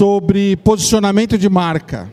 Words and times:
sobre 0.00 0.56
posicionamento 0.56 1.36
de 1.36 1.46
marca, 1.46 2.10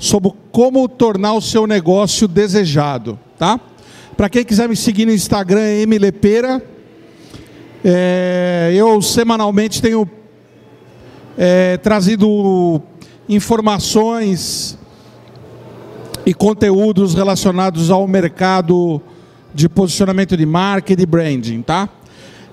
sobre 0.00 0.32
como 0.50 0.88
tornar 0.88 1.34
o 1.34 1.40
seu 1.40 1.64
negócio 1.64 2.26
desejado, 2.26 3.16
tá? 3.38 3.60
Para 4.16 4.28
quem 4.28 4.44
quiser 4.44 4.68
me 4.68 4.74
seguir 4.74 5.06
no 5.06 5.12
Instagram 5.12 5.60
é 5.60 5.82
Emilepeira. 5.82 6.60
É, 7.84 8.72
eu 8.74 9.00
semanalmente 9.00 9.80
tenho 9.80 10.10
é, 11.38 11.76
trazido 11.76 12.82
informações 13.28 14.76
e 16.26 16.34
conteúdos 16.34 17.14
relacionados 17.14 17.92
ao 17.92 18.08
mercado 18.08 19.00
de 19.54 19.68
posicionamento 19.68 20.36
de 20.36 20.44
marca 20.44 20.94
e 20.94 20.96
de 20.96 21.06
branding, 21.06 21.62
tá? 21.62 21.88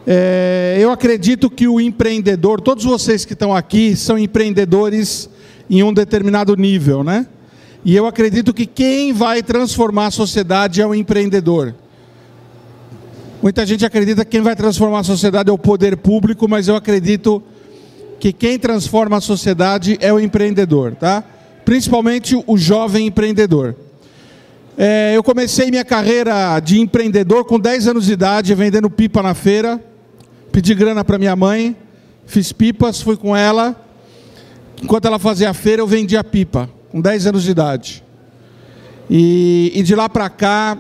É, 0.10 0.78
eu 0.80 0.90
acredito 0.90 1.50
que 1.50 1.68
o 1.68 1.82
empreendedor, 1.82 2.62
todos 2.62 2.86
vocês 2.86 3.26
que 3.26 3.34
estão 3.34 3.54
aqui 3.54 3.94
são 3.94 4.18
empreendedores 4.18 5.30
em 5.70 5.84
um 5.84 5.94
determinado 5.94 6.56
nível, 6.56 7.04
né? 7.04 7.28
E 7.84 7.94
eu 7.94 8.06
acredito 8.06 8.54
que 8.54 8.66
quem 8.66 9.12
vai 9.12 9.44
transformar 9.44 10.06
a 10.06 10.12
sociedade 10.12 10.82
é 10.82 10.88
o 10.88 10.96
empreendedor. 10.96 11.76
Muita 13.42 13.66
gente 13.66 13.86
acredita 13.86 14.24
que 14.24 14.32
quem 14.32 14.42
vai 14.42 14.56
transformar 14.56 15.00
a 15.00 15.04
sociedade 15.04 15.50
é 15.50 15.54
o 15.54 15.58
poder 15.58 15.98
público, 15.98 16.48
mas 16.48 16.70
eu 16.70 16.78
acredito 16.78 17.44
que 18.18 18.32
quem 18.32 18.58
transforma 18.58 19.18
a 19.18 19.22
sociedade 19.22 19.98
é 20.00 20.14
o 20.14 20.22
empreendedor, 20.22 20.96
tá? 20.96 21.22
Principalmente 21.66 22.42
o 22.48 22.58
jovem 22.58 23.08
empreendedor. 23.08 23.76
É, 24.78 25.12
eu 25.14 25.22
comecei 25.22 25.70
minha 25.70 25.84
carreira 25.84 26.58
de 26.62 26.80
empreendedor 26.80 27.44
com 27.44 27.60
10 27.60 27.90
anos 27.90 28.06
de 28.06 28.14
idade, 28.14 28.56
vendendo 28.56 28.90
pipa 28.90 29.22
na 29.22 29.34
feira. 29.34 29.82
Pedi 30.58 30.74
grana 30.74 31.06
para 31.06 31.20
minha 31.20 31.36
mãe, 31.36 31.78
fiz 32.26 32.52
pipas, 32.52 33.00
fui 33.00 33.16
com 33.16 33.38
ela. 33.38 33.80
Enquanto 34.82 35.06
ela 35.06 35.20
fazia 35.20 35.52
a 35.52 35.54
feira, 35.54 35.84
eu 35.84 35.86
vendia 35.86 36.24
pipa, 36.24 36.68
com 36.90 37.00
10 37.00 37.28
anos 37.28 37.44
de 37.44 37.52
idade. 37.52 38.04
E, 39.08 39.72
e 39.76 39.84
de 39.84 39.94
lá 39.94 40.10
para 40.10 40.28
cá, 40.32 40.80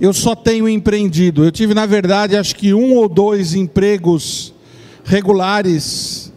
eu 0.00 0.12
só 0.12 0.36
tenho 0.36 0.68
empreendido. 0.68 1.44
Eu 1.44 1.50
tive, 1.50 1.74
na 1.74 1.84
verdade, 1.84 2.36
acho 2.36 2.54
que 2.54 2.72
um 2.72 2.94
ou 2.94 3.08
dois 3.08 3.54
empregos 3.54 4.54
regulares, 5.02 6.32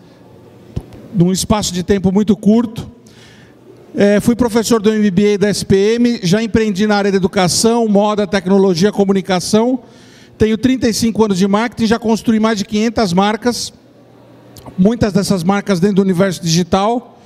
num 1.13 1.31
espaço 1.31 1.71
de 1.71 1.83
tempo 1.83 2.11
muito 2.11 2.35
curto. 2.35 2.89
É, 3.93 4.19
fui 4.19 4.35
professor 4.35 4.81
do 4.81 4.91
MBA 4.91 5.37
da 5.39 5.51
SPM, 5.51 6.19
já 6.23 6.41
empreendi 6.41 6.87
na 6.87 6.95
área 6.95 7.11
da 7.11 7.17
educação, 7.17 7.87
moda, 7.87 8.25
tecnologia, 8.25 8.91
comunicação. 8.91 9.83
Tenho 10.43 10.57
35 10.57 11.23
anos 11.23 11.37
de 11.37 11.47
marketing, 11.47 11.87
já 11.87 11.97
construí 11.97 12.37
mais 12.37 12.57
de 12.57 12.65
500 12.65 13.13
marcas, 13.13 13.73
muitas 14.77 15.13
dessas 15.13 15.41
marcas 15.41 15.79
dentro 15.79 15.95
do 15.95 16.01
universo 16.01 16.43
digital. 16.43 17.17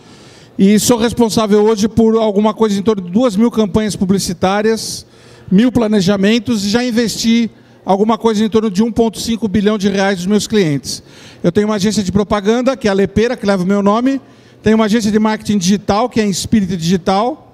E 0.56 0.78
sou 0.78 1.00
responsável 1.00 1.64
hoje 1.66 1.88
por 1.88 2.16
alguma 2.16 2.54
coisa 2.54 2.80
em 2.80 2.84
torno 2.84 3.02
de 3.02 3.10
2 3.10 3.36
mil 3.36 3.50
campanhas 3.50 3.96
publicitárias, 3.96 5.04
mil 5.52 5.72
planejamentos 5.72 6.64
e 6.64 6.70
já 6.70 6.84
investi 6.86 7.50
alguma 7.84 8.20
coisa 8.20 8.46
em 8.46 8.50
torno 8.50 8.70
de 8.70 8.84
1,5 8.84 9.50
bilhão 9.50 9.80
de 9.80 9.90
reais 9.90 10.18
dos 10.18 10.28
meus 10.28 10.46
clientes. 10.46 11.02
Eu 11.44 11.52
tenho 11.52 11.66
uma 11.66 11.78
agência 11.78 12.04
de 12.04 12.12
propaganda, 12.12 12.78
que 12.78 12.88
é 12.88 12.92
a 12.92 12.94
Lepeira, 12.94 13.36
que 13.36 13.48
leva 13.48 13.64
o 13.64 13.66
meu 13.66 13.82
nome, 13.82 14.22
tem 14.62 14.76
uma 14.76 14.86
agência 14.86 15.12
de 15.12 15.18
marketing 15.18 15.58
digital, 15.58 16.08
que 16.08 16.22
é 16.22 16.24
a 16.24 16.32
Spirit 16.32 16.78
Digital. 16.78 17.52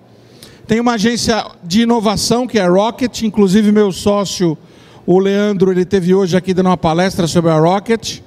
Tem 0.67 0.81
uma 0.81 0.95
agência 0.95 1.41
de 1.63 1.83
inovação, 1.83 2.45
que 2.45 2.59
é 2.59 2.63
a 2.63 2.67
Rocket. 2.67 3.21
Inclusive, 3.21 3.71
meu 3.71 3.93
sócio, 3.93 4.57
o 5.05 5.19
Leandro, 5.19 5.71
ele 5.71 5.85
teve 5.85 6.13
hoje 6.13 6.37
aqui 6.37 6.53
dando 6.53 6.67
uma 6.67 6.77
palestra 6.77 7.27
sobre 7.27 7.51
a 7.51 7.59
Rocket. 7.59 8.19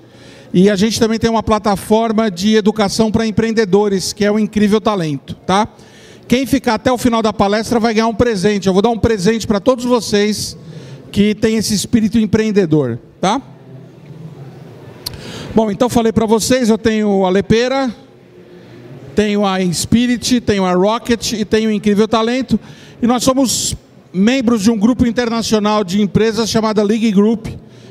E 0.52 0.70
a 0.70 0.76
gente 0.76 1.00
também 1.00 1.18
tem 1.18 1.30
uma 1.30 1.42
plataforma 1.42 2.30
de 2.30 2.54
educação 2.54 3.10
para 3.10 3.26
empreendedores, 3.26 4.12
que 4.12 4.24
é 4.24 4.30
o 4.30 4.38
Incrível 4.38 4.80
Talento, 4.80 5.34
tá? 5.46 5.68
Quem 6.28 6.44
ficar 6.44 6.74
até 6.74 6.90
o 6.90 6.98
final 6.98 7.22
da 7.22 7.32
palestra 7.32 7.78
vai 7.78 7.94
ganhar 7.94 8.08
um 8.08 8.14
presente. 8.14 8.66
Eu 8.66 8.72
vou 8.72 8.82
dar 8.82 8.90
um 8.90 8.98
presente 8.98 9.46
para 9.46 9.60
todos 9.60 9.84
vocês 9.84 10.56
que 11.12 11.34
têm 11.34 11.56
esse 11.56 11.74
espírito 11.74 12.18
empreendedor, 12.18 12.98
tá? 13.20 13.40
Bom, 15.54 15.70
então 15.70 15.88
falei 15.88 16.12
para 16.12 16.26
vocês, 16.26 16.68
eu 16.68 16.76
tenho 16.76 17.24
a 17.24 17.30
Lepeira, 17.30 17.94
tenho 19.14 19.46
a 19.46 19.62
Inspirit, 19.62 20.40
tenho 20.40 20.64
a 20.64 20.74
Rocket 20.74 21.32
e 21.32 21.44
tenho 21.44 21.70
o 21.70 21.72
Incrível 21.72 22.06
Talento. 22.06 22.60
E 23.00 23.06
nós 23.06 23.24
somos 23.24 23.74
membros 24.16 24.62
de 24.62 24.70
um 24.70 24.78
grupo 24.78 25.06
internacional 25.06 25.84
de 25.84 26.00
empresas 26.00 26.48
chamada 26.48 26.82
League 26.82 27.10
Group. 27.12 27.46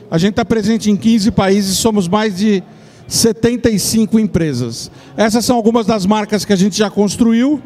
A 0.10 0.18
gente 0.18 0.32
está 0.32 0.44
presente 0.44 0.90
em 0.90 0.96
15 0.96 1.32
países, 1.32 1.78
somos 1.78 2.08
mais 2.08 2.38
de 2.38 2.64
75 3.08 4.20
empresas. 4.20 4.92
Essas 5.16 5.46
são 5.46 5.56
algumas 5.56 5.86
das 5.86 6.06
marcas 6.06 6.44
que 6.44 6.52
a 6.52 6.56
gente 6.56 6.78
já 6.78 6.90
construiu. 6.90 7.62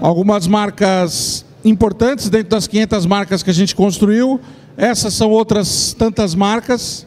Algumas 0.00 0.46
marcas 0.46 1.44
importantes 1.64 2.28
dentro 2.28 2.50
das 2.50 2.66
500 2.66 3.06
marcas 3.06 3.42
que 3.42 3.50
a 3.50 3.54
gente 3.54 3.74
construiu. 3.74 4.40
Essas 4.76 5.12
são 5.12 5.30
outras 5.30 5.92
tantas 5.92 6.34
marcas 6.34 7.06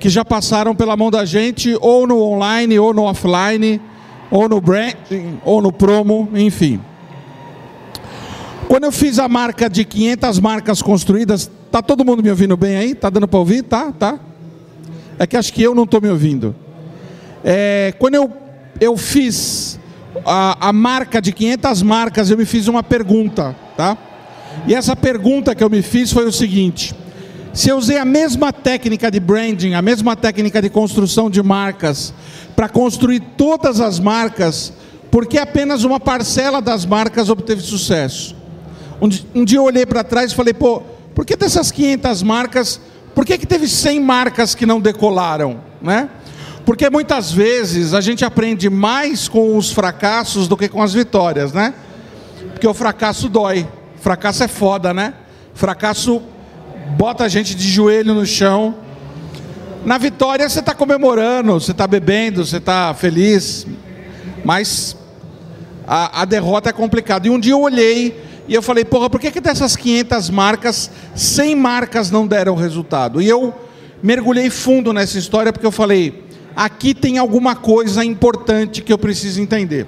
que 0.00 0.08
já 0.08 0.24
passaram 0.24 0.74
pela 0.74 0.96
mão 0.96 1.10
da 1.10 1.24
gente, 1.24 1.76
ou 1.80 2.06
no 2.06 2.20
online, 2.22 2.78
ou 2.78 2.94
no 2.94 3.02
offline 3.02 3.80
ou 4.30 4.48
no 4.48 4.60
branding, 4.60 5.40
ou 5.44 5.62
no 5.62 5.72
promo, 5.72 6.28
enfim. 6.34 6.80
Quando 8.68 8.84
eu 8.84 8.92
fiz 8.92 9.18
a 9.18 9.26
marca 9.26 9.68
de 9.70 9.82
500 9.82 10.38
marcas 10.40 10.82
construídas, 10.82 11.50
tá 11.72 11.80
todo 11.80 12.04
mundo 12.04 12.22
me 12.22 12.28
ouvindo 12.28 12.54
bem 12.54 12.76
aí? 12.76 12.94
Tá 12.94 13.08
dando 13.08 13.26
para 13.26 13.38
ouvir? 13.38 13.62
Tá, 13.62 13.90
tá. 13.90 14.20
É 15.18 15.26
que 15.26 15.38
acho 15.38 15.54
que 15.54 15.62
eu 15.62 15.74
não 15.74 15.84
estou 15.84 16.02
me 16.02 16.10
ouvindo. 16.10 16.54
É, 17.42 17.94
quando 17.98 18.16
eu, 18.16 18.30
eu 18.78 18.94
fiz 18.98 19.80
a, 20.22 20.68
a 20.68 20.70
marca 20.70 21.18
de 21.18 21.32
500 21.32 21.82
marcas, 21.82 22.30
eu 22.30 22.36
me 22.36 22.44
fiz 22.44 22.68
uma 22.68 22.82
pergunta, 22.82 23.56
tá? 23.74 23.96
E 24.66 24.74
essa 24.74 24.94
pergunta 24.94 25.54
que 25.54 25.64
eu 25.64 25.70
me 25.70 25.80
fiz 25.80 26.12
foi 26.12 26.26
o 26.26 26.32
seguinte: 26.32 26.94
se 27.54 27.70
eu 27.70 27.78
usei 27.78 27.96
a 27.96 28.04
mesma 28.04 28.52
técnica 28.52 29.10
de 29.10 29.18
branding, 29.18 29.72
a 29.72 29.80
mesma 29.80 30.14
técnica 30.14 30.60
de 30.60 30.68
construção 30.68 31.30
de 31.30 31.42
marcas, 31.42 32.12
para 32.54 32.68
construir 32.68 33.20
todas 33.34 33.80
as 33.80 33.98
marcas, 33.98 34.74
porque 35.10 35.38
apenas 35.38 35.84
uma 35.84 35.98
parcela 35.98 36.60
das 36.60 36.84
marcas 36.84 37.30
obteve 37.30 37.62
sucesso. 37.62 38.36
Um, 39.00 39.44
dia 39.44 39.58
eu 39.58 39.64
olhei 39.64 39.86
para 39.86 40.02
trás 40.02 40.32
e 40.32 40.34
falei, 40.34 40.52
pô, 40.52 40.82
por 41.14 41.24
que 41.24 41.36
dessas 41.36 41.70
500 41.70 42.22
marcas, 42.22 42.80
por 43.14 43.24
que, 43.24 43.38
que 43.38 43.46
teve 43.46 43.68
100 43.68 44.00
marcas 44.00 44.54
que 44.54 44.66
não 44.66 44.80
decolaram? 44.80 45.60
Né? 45.80 46.08
Porque 46.64 46.90
muitas 46.90 47.32
vezes 47.32 47.94
a 47.94 48.00
gente 48.00 48.24
aprende 48.24 48.68
mais 48.68 49.28
com 49.28 49.56
os 49.56 49.72
fracassos 49.72 50.48
do 50.48 50.56
que 50.56 50.68
com 50.68 50.82
as 50.82 50.92
vitórias, 50.92 51.52
né? 51.52 51.72
Porque 52.52 52.66
o 52.66 52.74
fracasso 52.74 53.28
dói, 53.28 53.66
fracasso 54.00 54.42
é 54.42 54.48
foda, 54.48 54.92
né? 54.92 55.14
Fracasso 55.54 56.20
bota 56.96 57.24
a 57.24 57.28
gente 57.28 57.54
de 57.54 57.66
joelho 57.68 58.14
no 58.14 58.26
chão 58.26 58.74
na 59.84 59.96
vitória 59.96 60.48
você 60.48 60.58
está 60.58 60.74
comemorando, 60.74 61.52
você 61.54 61.70
está 61.70 61.86
bebendo, 61.86 62.44
você 62.44 62.58
está 62.58 62.92
feliz, 62.94 63.66
mas 64.44 64.96
a, 65.86 66.22
a, 66.22 66.24
derrota 66.24 66.70
é 66.70 66.72
complicada. 66.72 67.26
E 67.26 67.30
um 67.30 67.38
dia 67.38 67.52
eu 67.52 67.60
olhei 67.60 68.27
e 68.48 68.54
eu 68.54 68.62
falei, 68.62 68.82
porra, 68.82 69.10
por 69.10 69.20
que, 69.20 69.30
que 69.30 69.40
dessas 69.40 69.76
500 69.76 70.30
marcas, 70.30 70.90
100 71.14 71.54
marcas 71.54 72.10
não 72.10 72.26
deram 72.26 72.54
resultado? 72.54 73.20
E 73.20 73.28
eu 73.28 73.54
mergulhei 74.02 74.48
fundo 74.48 74.90
nessa 74.90 75.18
história 75.18 75.52
porque 75.52 75.66
eu 75.66 75.70
falei, 75.70 76.24
aqui 76.56 76.94
tem 76.94 77.18
alguma 77.18 77.54
coisa 77.54 78.02
importante 78.02 78.80
que 78.80 78.90
eu 78.90 78.96
preciso 78.96 79.42
entender. 79.42 79.86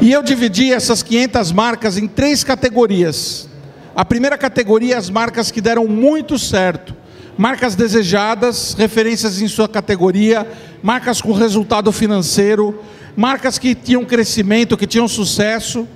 E 0.00 0.10
eu 0.10 0.22
dividi 0.22 0.72
essas 0.72 1.02
500 1.02 1.52
marcas 1.52 1.98
em 1.98 2.08
três 2.08 2.42
categorias. 2.42 3.46
A 3.94 4.04
primeira 4.04 4.38
categoria 4.38 4.96
as 4.96 5.10
marcas 5.10 5.50
que 5.50 5.60
deram 5.60 5.86
muito 5.86 6.38
certo. 6.38 6.96
Marcas 7.36 7.74
desejadas, 7.74 8.74
referências 8.74 9.42
em 9.42 9.48
sua 9.48 9.68
categoria, 9.68 10.46
marcas 10.82 11.20
com 11.20 11.32
resultado 11.32 11.92
financeiro, 11.92 12.80
marcas 13.18 13.58
que 13.58 13.74
tinham 13.74 14.04
crescimento, 14.04 14.76
que 14.76 14.86
tinham 14.86 15.08
sucesso. 15.08 15.88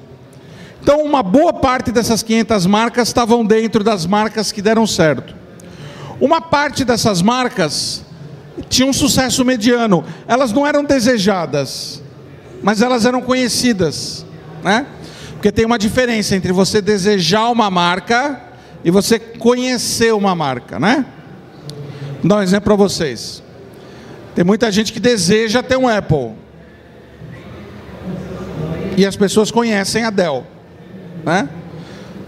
Então, 0.82 1.04
uma 1.04 1.22
boa 1.22 1.52
parte 1.52 1.92
dessas 1.92 2.20
500 2.20 2.66
marcas 2.66 3.06
estavam 3.06 3.44
dentro 3.44 3.84
das 3.84 4.04
marcas 4.04 4.50
que 4.50 4.60
deram 4.60 4.88
certo. 4.88 5.32
Uma 6.20 6.40
parte 6.40 6.84
dessas 6.84 7.22
marcas 7.22 8.02
tinha 8.68 8.88
um 8.88 8.92
sucesso 8.92 9.44
mediano. 9.44 10.04
Elas 10.26 10.52
não 10.52 10.66
eram 10.66 10.82
desejadas, 10.82 12.02
mas 12.60 12.82
elas 12.82 13.06
eram 13.06 13.22
conhecidas, 13.22 14.26
né? 14.64 14.84
Porque 15.34 15.52
tem 15.52 15.64
uma 15.64 15.78
diferença 15.78 16.34
entre 16.34 16.50
você 16.50 16.82
desejar 16.82 17.50
uma 17.50 17.70
marca 17.70 18.42
e 18.84 18.90
você 18.90 19.20
conhecer 19.20 20.12
uma 20.12 20.34
marca, 20.34 20.80
né? 20.80 21.06
Vou 22.20 22.28
dar 22.28 22.38
um 22.38 22.42
exemplo 22.42 22.64
para 22.64 22.74
vocês. 22.74 23.44
Tem 24.34 24.44
muita 24.44 24.72
gente 24.72 24.92
que 24.92 24.98
deseja 24.98 25.62
ter 25.62 25.76
um 25.76 25.86
Apple. 25.86 26.41
E 28.96 29.06
as 29.06 29.16
pessoas 29.16 29.50
conhecem 29.50 30.04
a 30.04 30.10
Dell, 30.10 30.46
né? 31.24 31.48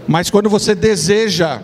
Mas 0.07 0.29
quando 0.29 0.49
você 0.49 0.75
deseja 0.75 1.61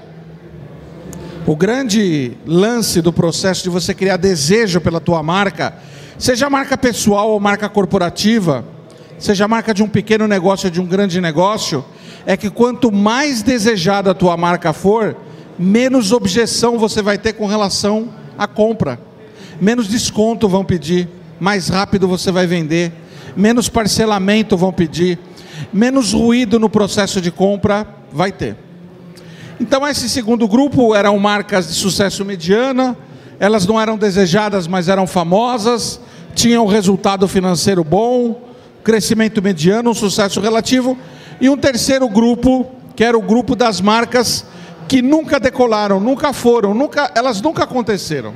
o 1.46 1.56
grande 1.56 2.34
lance 2.46 3.02
do 3.02 3.12
processo 3.12 3.64
de 3.64 3.70
você 3.70 3.94
criar 3.94 4.18
desejo 4.18 4.80
pela 4.80 5.00
tua 5.00 5.22
marca 5.24 5.74
Seja 6.22 6.52
marca 6.52 6.78
pessoal 6.78 7.32
ou 7.32 7.40
marca 7.40 7.68
corporativa, 7.68 8.64
seja 9.18 9.48
marca 9.48 9.74
de 9.74 9.82
um 9.82 9.88
pequeno 9.88 10.28
negócio 10.28 10.68
ou 10.68 10.72
de 10.72 10.80
um 10.80 10.86
grande 10.86 11.20
negócio, 11.20 11.84
é 12.28 12.38
que 12.38 12.48
quanto 12.48 12.92
mais 12.92 13.42
desejada 13.42 14.12
a 14.12 14.14
tua 14.14 14.38
marca 14.38 14.72
for, 14.72 15.18
menos 15.58 16.12
objeção 16.12 16.78
você 16.78 17.02
vai 17.02 17.18
ter 17.18 17.34
com 17.34 17.48
relação 17.48 18.10
à 18.38 18.46
compra. 18.46 19.00
Menos 19.60 19.88
desconto 19.88 20.48
vão 20.48 20.64
pedir, 20.64 21.10
mais 21.40 21.70
rápido 21.70 22.08
você 22.08 22.32
vai 22.32 22.46
vender, 22.46 22.94
menos 23.36 23.70
parcelamento 23.70 24.58
vão 24.58 24.72
pedir, 24.72 25.18
menos 25.72 26.14
ruído 26.14 26.60
no 26.60 26.70
processo 26.70 27.22
de 27.22 27.32
compra 27.32 27.88
vai 28.12 28.32
ter. 28.32 28.56
Então, 29.60 29.88
esse 29.88 30.10
segundo 30.10 30.48
grupo 30.48 30.96
eram 30.96 31.18
marcas 31.20 31.68
de 31.68 31.74
sucesso 31.74 32.26
mediana, 32.26 32.98
elas 33.40 33.66
não 33.66 33.80
eram 33.80 33.98
desejadas, 33.98 34.68
mas 34.68 34.90
eram 34.90 35.06
famosas, 35.06 36.00
tinham 36.34 36.66
resultado 36.66 37.28
financeiro 37.28 37.84
bom, 37.84 38.42
crescimento 38.84 39.42
mediano, 39.42 39.92
um 39.92 39.94
sucesso 39.94 40.40
relativo, 40.42 40.98
e 41.40 41.50
um 41.50 41.58
terceiro 41.58 42.08
grupo, 42.10 42.72
que 42.96 43.04
era 43.04 43.18
o 43.18 43.22
grupo 43.22 43.56
das 43.56 43.82
marcas 43.82 44.46
que 44.88 45.02
nunca 45.02 45.40
decolaram, 45.40 46.00
nunca 46.00 46.34
foram, 46.34 46.74
nunca, 46.74 47.12
elas 47.16 47.42
nunca 47.42 47.64
aconteceram. 47.64 48.34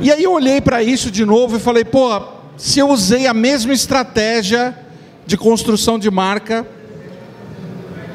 E 0.00 0.10
aí 0.10 0.24
eu 0.24 0.32
olhei 0.32 0.60
para 0.60 0.82
isso 0.82 1.10
de 1.10 1.24
novo 1.24 1.56
e 1.56 1.60
falei, 1.60 1.84
pô, 1.84 2.20
se 2.56 2.78
eu 2.78 2.88
usei 2.88 3.26
a 3.26 3.34
mesma 3.34 3.72
estratégia 3.72 4.76
de 5.26 5.36
construção 5.36 5.98
de 5.98 6.10
marca, 6.10 6.66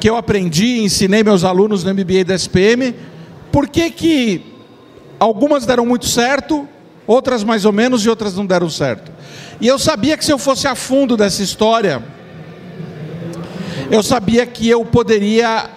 que 0.00 0.08
eu 0.08 0.16
aprendi, 0.16 0.80
ensinei 0.80 1.22
meus 1.22 1.44
alunos 1.44 1.84
no 1.84 1.92
MBA 1.92 2.24
da 2.24 2.34
SPM, 2.34 2.94
por 3.52 3.68
que 3.68 3.90
que 3.90 4.54
algumas 5.18 5.66
deram 5.66 5.84
muito 5.84 6.06
certo, 6.06 6.66
outras 7.06 7.44
mais 7.44 7.64
ou 7.64 7.72
menos 7.72 8.04
e 8.04 8.08
outras 8.08 8.34
não 8.34 8.46
deram 8.46 8.70
certo? 8.70 9.12
E 9.60 9.66
eu 9.66 9.78
sabia 9.78 10.16
que 10.16 10.24
se 10.24 10.32
eu 10.32 10.38
fosse 10.38 10.66
a 10.66 10.74
fundo 10.74 11.16
dessa 11.16 11.42
história, 11.42 12.02
eu 13.90 14.02
sabia 14.02 14.46
que 14.46 14.68
eu 14.68 14.84
poderia 14.84 15.68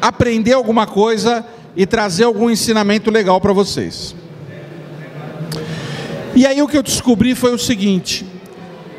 aprender 0.00 0.54
alguma 0.54 0.86
coisa 0.86 1.44
e 1.76 1.84
trazer 1.84 2.24
algum 2.24 2.48
ensinamento 2.48 3.10
legal 3.10 3.38
para 3.38 3.52
vocês. 3.52 4.14
E 6.36 6.46
aí 6.46 6.60
o 6.60 6.68
que 6.68 6.76
eu 6.76 6.82
descobri 6.82 7.34
foi 7.34 7.54
o 7.54 7.58
seguinte, 7.58 8.26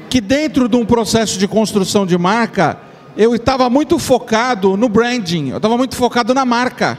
que 0.09 0.19
dentro 0.19 0.67
de 0.67 0.75
um 0.75 0.83
processo 0.83 1.37
de 1.37 1.47
construção 1.47 2.03
de 2.03 2.17
marca, 2.17 2.79
eu 3.15 3.35
estava 3.35 3.69
muito 3.69 3.99
focado 3.99 4.75
no 4.75 4.89
branding, 4.89 5.49
eu 5.49 5.57
estava 5.57 5.77
muito 5.77 5.95
focado 5.95 6.33
na 6.33 6.43
marca. 6.43 6.97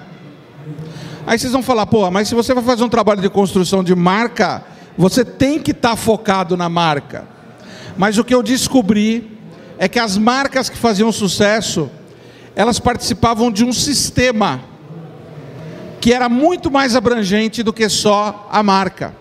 Aí 1.26 1.36
vocês 1.36 1.52
vão 1.52 1.60
falar, 1.60 1.86
pô, 1.86 2.08
mas 2.12 2.28
se 2.28 2.36
você 2.36 2.54
vai 2.54 2.62
fazer 2.62 2.84
um 2.84 2.88
trabalho 2.88 3.20
de 3.20 3.28
construção 3.28 3.82
de 3.82 3.96
marca, 3.96 4.62
você 4.96 5.24
tem 5.24 5.58
que 5.58 5.72
estar 5.72 5.90
tá 5.90 5.96
focado 5.96 6.56
na 6.56 6.68
marca. 6.68 7.26
Mas 7.96 8.16
o 8.16 8.22
que 8.22 8.32
eu 8.32 8.40
descobri 8.40 9.36
é 9.76 9.88
que 9.88 9.98
as 9.98 10.16
marcas 10.16 10.70
que 10.70 10.78
faziam 10.78 11.10
sucesso, 11.10 11.90
elas 12.54 12.78
participavam 12.78 13.50
de 13.50 13.64
um 13.64 13.72
sistema 13.72 14.60
que 16.00 16.12
era 16.12 16.28
muito 16.28 16.70
mais 16.70 16.94
abrangente 16.94 17.64
do 17.64 17.72
que 17.72 17.88
só 17.88 18.48
a 18.52 18.62
marca. 18.62 19.17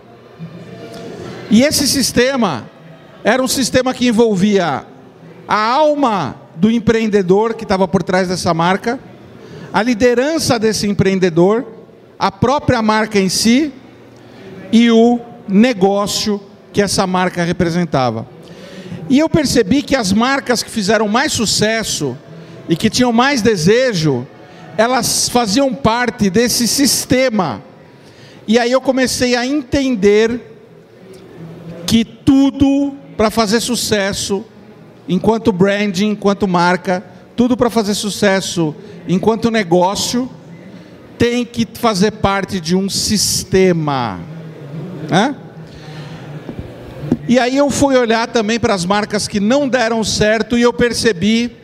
E 1.50 1.62
esse 1.62 1.88
sistema 1.88 2.68
era 3.24 3.42
um 3.42 3.48
sistema 3.48 3.94
que 3.94 4.06
envolvia 4.06 4.84
a 5.46 5.56
alma 5.56 6.36
do 6.54 6.70
empreendedor 6.70 7.54
que 7.54 7.64
estava 7.64 7.88
por 7.88 8.02
trás 8.02 8.28
dessa 8.28 8.52
marca, 8.52 9.00
a 9.72 9.82
liderança 9.82 10.58
desse 10.58 10.86
empreendedor, 10.86 11.66
a 12.18 12.30
própria 12.30 12.82
marca 12.82 13.18
em 13.18 13.28
si 13.28 13.72
e 14.70 14.90
o 14.90 15.20
negócio 15.48 16.40
que 16.72 16.82
essa 16.82 17.06
marca 17.06 17.42
representava. 17.42 18.26
E 19.08 19.18
eu 19.18 19.28
percebi 19.28 19.82
que 19.82 19.96
as 19.96 20.12
marcas 20.12 20.62
que 20.62 20.70
fizeram 20.70 21.08
mais 21.08 21.32
sucesso 21.32 22.16
e 22.68 22.76
que 22.76 22.90
tinham 22.90 23.12
mais 23.12 23.40
desejo, 23.40 24.26
elas 24.76 25.30
faziam 25.30 25.74
parte 25.74 26.28
desse 26.28 26.68
sistema. 26.68 27.62
E 28.46 28.58
aí 28.58 28.70
eu 28.70 28.82
comecei 28.82 29.34
a 29.34 29.46
entender 29.46 30.57
que 31.88 32.04
tudo 32.04 32.94
para 33.16 33.30
fazer 33.30 33.60
sucesso 33.60 34.44
enquanto 35.08 35.50
branding, 35.50 36.10
enquanto 36.10 36.46
marca, 36.46 37.02
tudo 37.34 37.56
para 37.56 37.70
fazer 37.70 37.94
sucesso 37.94 38.76
enquanto 39.08 39.50
negócio, 39.50 40.30
tem 41.16 41.46
que 41.46 41.66
fazer 41.72 42.10
parte 42.10 42.60
de 42.60 42.76
um 42.76 42.90
sistema. 42.90 44.20
Né? 45.08 45.34
E 47.26 47.38
aí 47.38 47.56
eu 47.56 47.70
fui 47.70 47.96
olhar 47.96 48.28
também 48.28 48.60
para 48.60 48.74
as 48.74 48.84
marcas 48.84 49.26
que 49.26 49.40
não 49.40 49.66
deram 49.66 50.04
certo 50.04 50.58
e 50.58 50.62
eu 50.62 50.74
percebi 50.74 51.56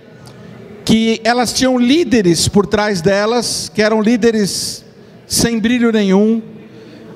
que 0.87 1.21
elas 1.23 1.53
tinham 1.53 1.79
líderes 1.79 2.49
por 2.49 2.67
trás 2.67 3.03
delas, 3.03 3.71
que 3.75 3.83
eram 3.83 4.01
líderes 4.01 4.87
sem 5.27 5.59
brilho 5.59 5.93
nenhum, 5.93 6.41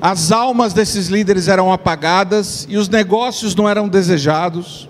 as 0.00 0.30
almas 0.30 0.72
desses 0.72 1.08
líderes 1.08 1.48
eram 1.48 1.72
apagadas 1.72 2.66
e 2.68 2.76
os 2.76 2.88
negócios 2.88 3.54
não 3.54 3.68
eram 3.68 3.88
desejados. 3.88 4.88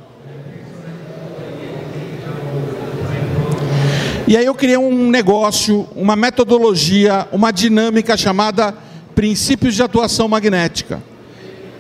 E 4.26 4.36
aí 4.36 4.44
eu 4.44 4.54
criei 4.54 4.76
um 4.76 5.08
negócio, 5.08 5.88
uma 5.96 6.14
metodologia, 6.14 7.26
uma 7.32 7.50
dinâmica 7.50 8.14
chamada 8.14 8.74
princípios 9.14 9.74
de 9.74 9.82
atuação 9.82 10.28
magnética. 10.28 11.02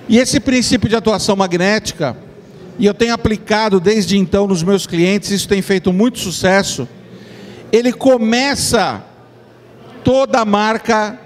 E 0.08 0.16
esse 0.16 0.40
princípio 0.40 0.88
de 0.88 0.96
atuação 0.96 1.36
magnética, 1.36 2.16
e 2.78 2.86
eu 2.86 2.94
tenho 2.94 3.12
aplicado 3.12 3.78
desde 3.78 4.16
então 4.16 4.46
nos 4.46 4.62
meus 4.62 4.86
clientes, 4.86 5.30
isso 5.30 5.46
tem 5.46 5.60
feito 5.60 5.92
muito 5.92 6.18
sucesso. 6.18 6.88
Ele 7.70 7.92
começa 7.92 9.04
toda 10.02 10.42
marca 10.46 11.20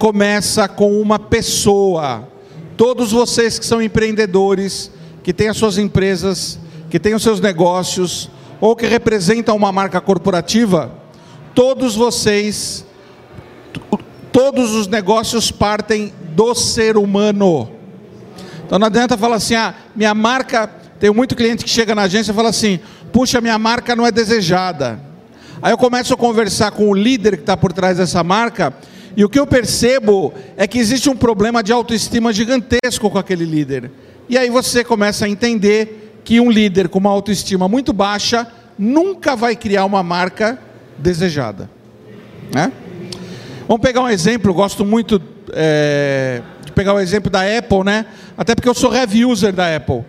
começa 0.00 0.66
com 0.66 0.98
uma 0.98 1.18
pessoa. 1.18 2.26
Todos 2.74 3.12
vocês 3.12 3.58
que 3.58 3.66
são 3.66 3.82
empreendedores, 3.82 4.90
que 5.22 5.30
têm 5.30 5.50
as 5.50 5.58
suas 5.58 5.76
empresas, 5.76 6.58
que 6.88 6.98
têm 6.98 7.14
os 7.14 7.22
seus 7.22 7.38
negócios, 7.38 8.30
ou 8.62 8.74
que 8.74 8.86
representam 8.86 9.54
uma 9.54 9.70
marca 9.70 10.00
corporativa, 10.00 10.90
todos 11.54 11.94
vocês, 11.94 12.82
todos 14.32 14.70
os 14.70 14.86
negócios 14.86 15.52
partem 15.52 16.14
do 16.34 16.54
ser 16.54 16.96
humano. 16.96 17.70
Então 18.64 18.78
não 18.78 18.86
adianta 18.86 19.18
falar 19.18 19.36
assim, 19.36 19.54
ah, 19.54 19.74
minha 19.94 20.14
marca, 20.14 20.66
tem 20.98 21.10
muito 21.12 21.36
cliente 21.36 21.62
que 21.62 21.70
chega 21.70 21.94
na 21.94 22.02
agência 22.02 22.32
e 22.32 22.34
fala 22.34 22.48
assim, 22.48 22.80
puxa, 23.12 23.38
minha 23.42 23.58
marca 23.58 23.94
não 23.94 24.06
é 24.06 24.10
desejada. 24.10 24.98
Aí 25.60 25.74
eu 25.74 25.78
começo 25.78 26.14
a 26.14 26.16
conversar 26.16 26.70
com 26.70 26.88
o 26.88 26.94
líder 26.94 27.36
que 27.36 27.42
está 27.42 27.54
por 27.54 27.70
trás 27.70 27.98
dessa 27.98 28.24
marca, 28.24 28.72
e 29.16 29.24
o 29.24 29.28
que 29.28 29.38
eu 29.38 29.46
percebo 29.46 30.32
é 30.56 30.66
que 30.66 30.78
existe 30.78 31.08
um 31.10 31.16
problema 31.16 31.62
de 31.62 31.72
autoestima 31.72 32.32
gigantesco 32.32 33.10
com 33.10 33.18
aquele 33.18 33.44
líder. 33.44 33.90
E 34.28 34.38
aí 34.38 34.48
você 34.48 34.84
começa 34.84 35.24
a 35.24 35.28
entender 35.28 36.20
que 36.24 36.40
um 36.40 36.50
líder 36.50 36.88
com 36.88 36.98
uma 36.98 37.10
autoestima 37.10 37.68
muito 37.68 37.92
baixa 37.92 38.46
nunca 38.78 39.34
vai 39.34 39.56
criar 39.56 39.84
uma 39.84 40.02
marca 40.02 40.58
desejada. 40.96 41.68
Né? 42.54 42.72
Vamos 43.66 43.82
pegar 43.82 44.02
um 44.02 44.08
exemplo, 44.08 44.54
gosto 44.54 44.84
muito 44.84 45.20
é, 45.52 46.42
de 46.64 46.72
pegar 46.72 46.94
o 46.94 47.00
exemplo 47.00 47.30
da 47.30 47.42
Apple, 47.42 47.84
né? 47.84 48.06
Até 48.36 48.54
porque 48.54 48.68
eu 48.68 48.74
sou 48.74 48.94
heavy 48.94 49.24
user 49.24 49.52
da 49.52 49.74
Apple. 49.74 50.04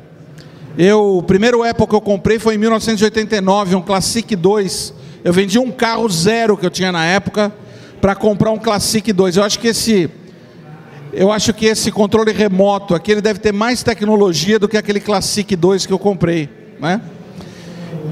Eu, 0.78 1.18
o 1.18 1.24
primeiro 1.24 1.64
Apple 1.64 1.86
que 1.86 1.96
eu 1.96 2.02
comprei 2.02 2.40
foi 2.40 2.56
em 2.56 2.58
1989, 2.58 3.76
um 3.76 3.82
Classic 3.82 4.36
2. 4.36 4.94
Eu 5.24 5.34
vendi 5.34 5.60
um 5.60 5.70
carro 5.70 6.08
zero 6.10 6.56
que 6.56 6.66
eu 6.66 6.70
tinha 6.70 6.92
na 6.92 7.06
época 7.06 7.52
para 8.02 8.16
comprar 8.16 8.52
um 8.52 8.58
Classic 8.58 9.14
2. 9.14 9.38
Eu 9.38 9.44
acho 9.44 9.60
que 9.60 9.68
esse 9.68 10.10
eu 11.14 11.30
acho 11.32 11.54
que 11.54 11.66
esse 11.66 11.92
controle 11.92 12.32
remoto 12.32 12.96
aqui 12.96 13.12
ele 13.12 13.22
deve 13.22 13.40
ter 13.40 13.52
mais 13.52 13.84
tecnologia 13.84 14.58
do 14.58 14.68
que 14.68 14.78
aquele 14.78 15.00
Classic 15.00 15.56
2 15.56 15.86
que 15.86 15.94
eu 15.94 16.00
comprei, 16.00 16.50
né? 16.80 17.02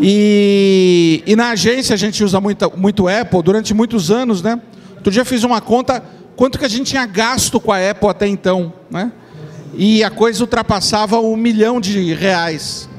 E, 0.02 1.24
e 1.26 1.36
na 1.36 1.52
agência 1.52 1.94
a 1.94 1.98
gente 1.98 2.24
usa 2.24 2.40
muito, 2.40 2.72
muito 2.78 3.08
Apple 3.08 3.42
durante 3.42 3.74
muitos 3.74 4.12
anos, 4.12 4.42
né? 4.42 4.62
Outro 4.96 5.12
dia 5.12 5.24
fiz 5.24 5.44
uma 5.44 5.62
conta 5.62 6.04
quanto 6.36 6.60
que 6.60 6.66
a 6.66 6.70
gente 6.70 6.88
tinha 6.92 7.06
gasto 7.06 7.60
com 7.60 7.72
a 7.72 7.90
Apple 7.90 8.10
até 8.10 8.28
então, 8.28 8.74
né? 8.92 9.12
E 9.74 10.04
a 10.04 10.10
coisa 10.10 10.44
ultrapassava 10.44 11.20
um 11.20 11.38
milhão 11.38 11.80
de 11.80 12.14
reais. 12.14 12.90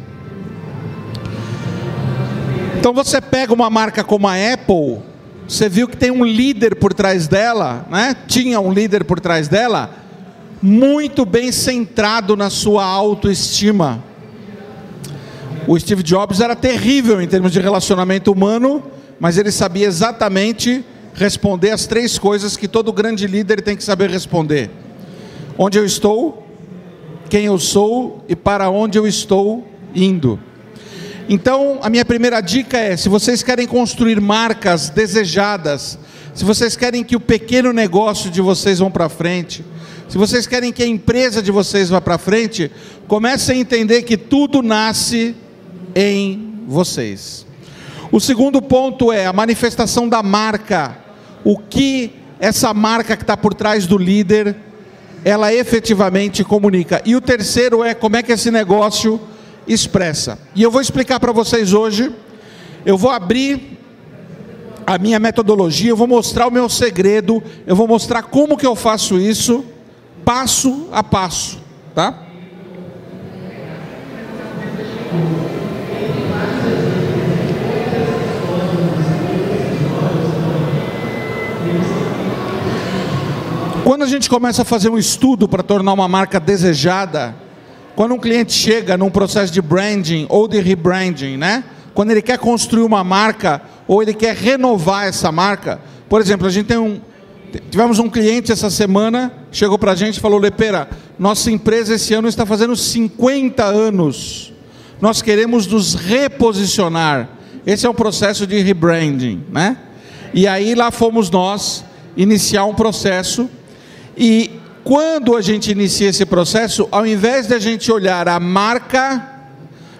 Então 2.78 2.94
você 2.94 3.20
pega 3.20 3.52
uma 3.52 3.68
marca 3.68 4.02
como 4.02 4.26
a 4.26 4.32
Apple, 4.34 5.09
você 5.50 5.68
viu 5.68 5.88
que 5.88 5.96
tem 5.96 6.12
um 6.12 6.24
líder 6.24 6.76
por 6.76 6.94
trás 6.94 7.26
dela, 7.26 7.84
né? 7.90 8.14
Tinha 8.28 8.60
um 8.60 8.72
líder 8.72 9.02
por 9.02 9.18
trás 9.18 9.48
dela, 9.48 9.90
muito 10.62 11.26
bem 11.26 11.50
centrado 11.50 12.36
na 12.36 12.48
sua 12.48 12.84
autoestima. 12.84 14.00
O 15.66 15.76
Steve 15.76 16.04
Jobs 16.04 16.40
era 16.40 16.54
terrível 16.54 17.20
em 17.20 17.26
termos 17.26 17.50
de 17.50 17.58
relacionamento 17.58 18.30
humano, 18.30 18.80
mas 19.18 19.38
ele 19.38 19.50
sabia 19.50 19.88
exatamente 19.88 20.84
responder 21.14 21.72
as 21.72 21.84
três 21.84 22.16
coisas 22.16 22.56
que 22.56 22.68
todo 22.68 22.92
grande 22.92 23.26
líder 23.26 23.60
tem 23.60 23.76
que 23.76 23.82
saber 23.82 24.08
responder: 24.08 24.70
onde 25.58 25.76
eu 25.76 25.84
estou, 25.84 26.46
quem 27.28 27.46
eu 27.46 27.58
sou 27.58 28.24
e 28.28 28.36
para 28.36 28.70
onde 28.70 28.96
eu 28.96 29.04
estou 29.04 29.66
indo. 29.96 30.38
Então, 31.28 31.78
a 31.82 31.90
minha 31.90 32.04
primeira 32.04 32.40
dica 32.40 32.78
é: 32.78 32.96
se 32.96 33.08
vocês 33.08 33.42
querem 33.42 33.66
construir 33.66 34.20
marcas 34.20 34.88
desejadas, 34.90 35.98
se 36.34 36.44
vocês 36.44 36.76
querem 36.76 37.04
que 37.04 37.16
o 37.16 37.20
pequeno 37.20 37.72
negócio 37.72 38.30
de 38.30 38.40
vocês 38.40 38.78
vá 38.78 38.90
para 38.90 39.08
frente, 39.08 39.64
se 40.08 40.18
vocês 40.18 40.46
querem 40.46 40.72
que 40.72 40.82
a 40.82 40.86
empresa 40.86 41.42
de 41.42 41.52
vocês 41.52 41.88
vá 41.88 42.00
para 42.00 42.18
frente, 42.18 42.70
comecem 43.06 43.58
a 43.58 43.60
entender 43.60 44.02
que 44.02 44.16
tudo 44.16 44.62
nasce 44.62 45.34
em 45.94 46.64
vocês. 46.66 47.46
O 48.12 48.18
segundo 48.18 48.60
ponto 48.60 49.12
é 49.12 49.26
a 49.26 49.32
manifestação 49.32 50.08
da 50.08 50.22
marca. 50.22 50.98
O 51.44 51.58
que 51.58 52.12
essa 52.40 52.74
marca 52.74 53.16
que 53.16 53.22
está 53.22 53.36
por 53.36 53.54
trás 53.54 53.86
do 53.86 53.96
líder, 53.96 54.56
ela 55.24 55.54
efetivamente 55.54 56.42
comunica. 56.42 57.00
E 57.04 57.14
o 57.14 57.20
terceiro 57.20 57.84
é 57.84 57.94
como 57.94 58.16
é 58.16 58.22
que 58.22 58.32
esse 58.32 58.50
negócio 58.50 59.20
expressa. 59.72 60.38
E 60.54 60.62
eu 60.62 60.70
vou 60.70 60.80
explicar 60.80 61.20
para 61.20 61.32
vocês 61.32 61.72
hoje. 61.72 62.12
Eu 62.84 62.98
vou 62.98 63.10
abrir 63.10 63.78
a 64.86 64.98
minha 64.98 65.20
metodologia, 65.20 65.90
eu 65.90 65.96
vou 65.96 66.08
mostrar 66.08 66.48
o 66.48 66.50
meu 66.50 66.68
segredo, 66.68 67.42
eu 67.66 67.76
vou 67.76 67.86
mostrar 67.86 68.22
como 68.22 68.56
que 68.56 68.66
eu 68.66 68.74
faço 68.74 69.18
isso, 69.18 69.64
passo 70.24 70.88
a 70.90 71.02
passo, 71.02 71.60
tá? 71.94 72.26
Quando 83.84 84.02
a 84.02 84.06
gente 84.06 84.30
começa 84.30 84.62
a 84.62 84.64
fazer 84.64 84.88
um 84.88 84.98
estudo 84.98 85.48
para 85.48 85.62
tornar 85.62 85.92
uma 85.92 86.08
marca 86.08 86.40
desejada, 86.40 87.34
quando 88.00 88.14
um 88.14 88.18
cliente 88.18 88.54
chega 88.54 88.96
num 88.96 89.10
processo 89.10 89.52
de 89.52 89.60
branding 89.60 90.24
ou 90.30 90.48
de 90.48 90.58
rebranding, 90.58 91.36
né? 91.36 91.62
Quando 91.92 92.10
ele 92.10 92.22
quer 92.22 92.38
construir 92.38 92.82
uma 92.82 93.04
marca 93.04 93.60
ou 93.86 94.02
ele 94.02 94.14
quer 94.14 94.34
renovar 94.34 95.06
essa 95.06 95.30
marca, 95.30 95.78
por 96.08 96.18
exemplo, 96.18 96.46
a 96.46 96.50
gente 96.50 96.64
tem 96.64 96.78
um 96.78 96.98
tivemos 97.70 97.98
um 97.98 98.08
cliente 98.08 98.50
essa 98.50 98.70
semana, 98.70 99.30
chegou 99.52 99.78
para 99.78 99.92
a 99.92 99.94
gente 99.94 100.16
e 100.16 100.20
falou: 100.20 100.38
Lepera, 100.38 100.88
nossa 101.18 101.50
empresa 101.50 101.94
esse 101.94 102.14
ano 102.14 102.26
está 102.26 102.46
fazendo 102.46 102.74
50 102.74 103.62
anos. 103.62 104.50
Nós 104.98 105.20
queremos 105.20 105.66
nos 105.66 105.94
reposicionar. 105.94 107.28
Esse 107.66 107.84
é 107.86 107.90
um 107.90 107.94
processo 107.94 108.46
de 108.46 108.62
rebranding, 108.62 109.44
né? 109.52 109.76
E 110.32 110.48
aí 110.48 110.74
lá 110.74 110.90
fomos 110.90 111.28
nós 111.28 111.84
iniciar 112.16 112.64
um 112.64 112.74
processo 112.74 113.46
e 114.16 114.58
quando 114.82 115.36
a 115.36 115.42
gente 115.42 115.70
inicia 115.70 116.08
esse 116.08 116.24
processo, 116.24 116.88
ao 116.90 117.06
invés 117.06 117.46
de 117.46 117.54
a 117.54 117.58
gente 117.58 117.92
olhar 117.92 118.28
a 118.28 118.40
marca, 118.40 119.28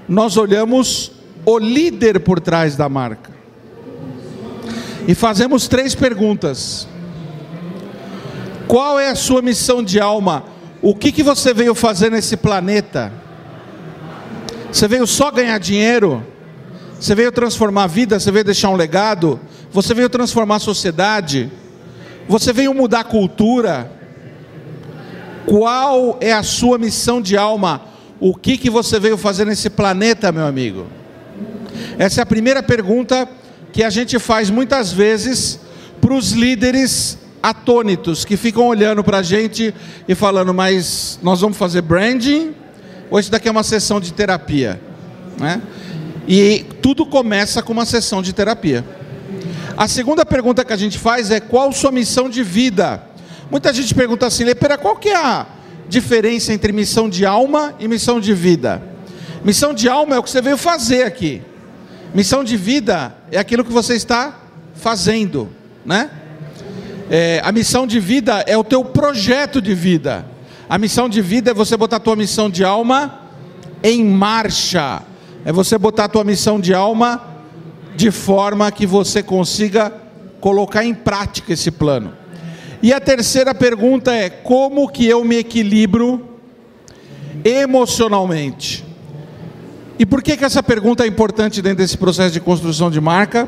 nós 0.08 0.36
olhamos 0.36 1.12
o 1.44 1.58
líder 1.58 2.20
por 2.20 2.40
trás 2.40 2.76
da 2.76 2.88
marca. 2.88 3.30
E 5.06 5.14
fazemos 5.14 5.68
três 5.68 5.94
perguntas. 5.94 6.88
Qual 8.66 8.98
é 8.98 9.08
a 9.08 9.16
sua 9.16 9.42
missão 9.42 9.82
de 9.82 10.00
alma? 10.00 10.44
O 10.80 10.94
que, 10.94 11.12
que 11.12 11.22
você 11.22 11.52
veio 11.52 11.74
fazer 11.74 12.10
nesse 12.10 12.36
planeta? 12.36 13.12
Você 14.72 14.86
veio 14.86 15.06
só 15.06 15.30
ganhar 15.30 15.58
dinheiro? 15.58 16.24
Você 16.98 17.14
veio 17.14 17.32
transformar 17.32 17.84
a 17.84 17.86
vida? 17.86 18.18
Você 18.18 18.30
veio 18.30 18.44
deixar 18.44 18.70
um 18.70 18.76
legado? 18.76 19.40
Você 19.72 19.92
veio 19.94 20.08
transformar 20.08 20.56
a 20.56 20.60
sociedade? 20.60 21.50
Você 22.28 22.52
veio 22.52 22.72
mudar 22.72 23.00
a 23.00 23.04
cultura? 23.04 23.99
Qual 25.50 26.16
é 26.20 26.32
a 26.32 26.44
sua 26.44 26.78
missão 26.78 27.20
de 27.20 27.36
alma? 27.36 27.82
O 28.20 28.36
que, 28.36 28.56
que 28.56 28.70
você 28.70 29.00
veio 29.00 29.16
fazer 29.16 29.44
nesse 29.44 29.68
planeta, 29.68 30.30
meu 30.30 30.46
amigo? 30.46 30.86
Essa 31.98 32.20
é 32.20 32.22
a 32.22 32.26
primeira 32.26 32.62
pergunta 32.62 33.28
que 33.72 33.82
a 33.82 33.90
gente 33.90 34.16
faz 34.20 34.48
muitas 34.48 34.92
vezes 34.92 35.58
para 36.00 36.14
os 36.14 36.30
líderes 36.30 37.18
atônitos 37.42 38.24
que 38.24 38.36
ficam 38.36 38.68
olhando 38.68 39.02
para 39.02 39.18
a 39.18 39.22
gente 39.24 39.74
e 40.06 40.14
falando: 40.14 40.54
Mas 40.54 41.18
nós 41.20 41.40
vamos 41.40 41.58
fazer 41.58 41.82
branding 41.82 42.54
ou 43.10 43.18
isso 43.18 43.32
daqui 43.32 43.48
é 43.48 43.50
uma 43.50 43.64
sessão 43.64 44.00
de 44.00 44.12
terapia? 44.12 44.80
Né? 45.36 45.60
E 46.28 46.64
tudo 46.80 47.04
começa 47.04 47.60
com 47.60 47.72
uma 47.72 47.86
sessão 47.86 48.22
de 48.22 48.32
terapia. 48.32 48.84
A 49.76 49.88
segunda 49.88 50.24
pergunta 50.24 50.64
que 50.64 50.72
a 50.72 50.76
gente 50.76 50.96
faz 50.96 51.28
é: 51.28 51.40
Qual 51.40 51.72
sua 51.72 51.90
missão 51.90 52.30
de 52.30 52.44
vida? 52.44 53.09
Muita 53.50 53.72
gente 53.72 53.92
pergunta 53.94 54.26
assim, 54.26 54.44
Lepera, 54.44 54.78
qual 54.78 54.94
que 54.96 55.08
é 55.08 55.16
a 55.16 55.46
diferença 55.88 56.52
entre 56.52 56.72
missão 56.72 57.08
de 57.08 57.26
alma 57.26 57.74
e 57.80 57.88
missão 57.88 58.20
de 58.20 58.32
vida? 58.32 58.80
Missão 59.44 59.74
de 59.74 59.88
alma 59.88 60.14
é 60.14 60.18
o 60.18 60.22
que 60.22 60.30
você 60.30 60.40
veio 60.40 60.56
fazer 60.56 61.02
aqui. 61.02 61.42
Missão 62.14 62.44
de 62.44 62.56
vida 62.56 63.12
é 63.30 63.38
aquilo 63.38 63.64
que 63.64 63.72
você 63.72 63.94
está 63.94 64.38
fazendo, 64.74 65.48
né? 65.84 66.10
É, 67.10 67.40
a 67.42 67.50
missão 67.50 67.88
de 67.88 67.98
vida 67.98 68.44
é 68.46 68.56
o 68.56 68.62
teu 68.62 68.84
projeto 68.84 69.60
de 69.60 69.74
vida. 69.74 70.24
A 70.68 70.78
missão 70.78 71.08
de 71.08 71.20
vida 71.20 71.50
é 71.50 71.54
você 71.54 71.76
botar 71.76 71.96
a 71.96 72.00
tua 72.00 72.14
missão 72.14 72.48
de 72.48 72.64
alma 72.64 73.22
em 73.82 74.04
marcha. 74.04 75.02
É 75.44 75.50
você 75.50 75.76
botar 75.76 76.04
a 76.04 76.08
tua 76.08 76.22
missão 76.22 76.60
de 76.60 76.72
alma 76.72 77.20
de 77.96 78.12
forma 78.12 78.70
que 78.70 78.86
você 78.86 79.24
consiga 79.24 79.92
colocar 80.40 80.84
em 80.84 80.94
prática 80.94 81.52
esse 81.52 81.72
plano. 81.72 82.19
E 82.82 82.92
a 82.92 83.00
terceira 83.00 83.54
pergunta 83.54 84.12
é: 84.12 84.30
como 84.30 84.88
que 84.88 85.06
eu 85.06 85.24
me 85.24 85.36
equilibro 85.36 86.28
emocionalmente? 87.44 88.84
E 89.98 90.06
por 90.06 90.22
que, 90.22 90.36
que 90.36 90.44
essa 90.44 90.62
pergunta 90.62 91.04
é 91.04 91.06
importante 91.06 91.60
dentro 91.60 91.78
desse 91.78 91.98
processo 91.98 92.32
de 92.32 92.40
construção 92.40 92.90
de 92.90 93.00
marca? 93.00 93.46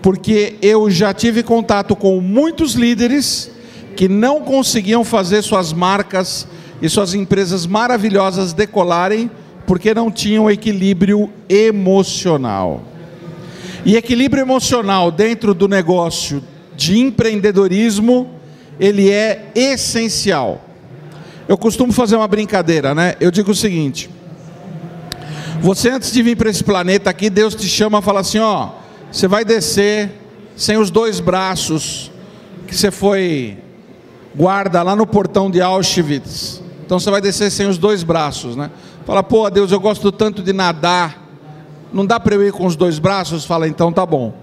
Porque 0.00 0.54
eu 0.62 0.88
já 0.88 1.12
tive 1.12 1.42
contato 1.42 1.96
com 1.96 2.20
muitos 2.20 2.74
líderes 2.74 3.50
que 3.96 4.08
não 4.08 4.42
conseguiam 4.42 5.02
fazer 5.02 5.42
suas 5.42 5.72
marcas 5.72 6.46
e 6.80 6.88
suas 6.88 7.14
empresas 7.14 7.66
maravilhosas 7.66 8.52
decolarem 8.52 9.28
porque 9.66 9.92
não 9.92 10.08
tinham 10.08 10.48
equilíbrio 10.48 11.28
emocional. 11.48 12.80
E 13.84 13.96
equilíbrio 13.96 14.42
emocional 14.42 15.10
dentro 15.10 15.52
do 15.52 15.66
negócio 15.66 16.44
de 16.76 16.96
empreendedorismo 16.96 18.37
ele 18.78 19.10
é 19.10 19.50
essencial. 19.54 20.64
Eu 21.48 21.56
costumo 21.56 21.92
fazer 21.92 22.16
uma 22.16 22.28
brincadeira, 22.28 22.94
né? 22.94 23.14
Eu 23.20 23.30
digo 23.30 23.50
o 23.50 23.54
seguinte: 23.54 24.10
você 25.60 25.90
antes 25.90 26.12
de 26.12 26.22
vir 26.22 26.36
para 26.36 26.50
esse 26.50 26.62
planeta 26.62 27.10
aqui, 27.10 27.30
Deus 27.30 27.54
te 27.54 27.68
chama 27.68 27.98
e 27.98 28.02
fala 28.02 28.20
assim: 28.20 28.38
ó, 28.38 28.70
você 29.10 29.26
vai 29.26 29.44
descer 29.44 30.10
sem 30.56 30.76
os 30.76 30.90
dois 30.90 31.20
braços 31.20 32.10
que 32.66 32.76
você 32.76 32.90
foi 32.90 33.58
guarda 34.34 34.82
lá 34.82 34.94
no 34.94 35.06
portão 35.06 35.50
de 35.50 35.60
Auschwitz. 35.60 36.62
Então 36.84 36.98
você 36.98 37.10
vai 37.10 37.20
descer 37.20 37.50
sem 37.50 37.66
os 37.66 37.78
dois 37.78 38.02
braços, 38.02 38.56
né? 38.56 38.70
Fala, 39.04 39.22
pô, 39.22 39.48
Deus, 39.48 39.72
eu 39.72 39.80
gosto 39.80 40.12
tanto 40.12 40.42
de 40.42 40.52
nadar. 40.52 41.26
Não 41.92 42.04
dá 42.04 42.20
para 42.20 42.34
eu 42.34 42.46
ir 42.46 42.52
com 42.52 42.66
os 42.66 42.76
dois 42.76 42.98
braços? 42.98 43.44
Fala, 43.44 43.66
então 43.66 43.90
tá 43.90 44.04
bom. 44.04 44.34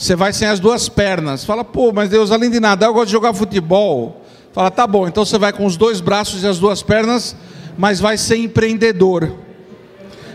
Você 0.00 0.16
vai 0.16 0.32
sem 0.32 0.48
as 0.48 0.58
duas 0.58 0.88
pernas. 0.88 1.44
Fala, 1.44 1.62
pô, 1.62 1.92
mas 1.92 2.08
Deus, 2.08 2.30
além 2.30 2.50
de 2.50 2.58
nadar, 2.58 2.86
eu 2.86 2.94
gosto 2.94 3.08
de 3.08 3.12
jogar 3.12 3.34
futebol. 3.34 4.24
Fala, 4.50 4.70
tá 4.70 4.86
bom, 4.86 5.06
então 5.06 5.26
você 5.26 5.36
vai 5.36 5.52
com 5.52 5.66
os 5.66 5.76
dois 5.76 6.00
braços 6.00 6.42
e 6.42 6.46
as 6.46 6.58
duas 6.58 6.82
pernas, 6.82 7.36
mas 7.76 8.00
vai 8.00 8.16
ser 8.16 8.38
empreendedor. 8.38 9.30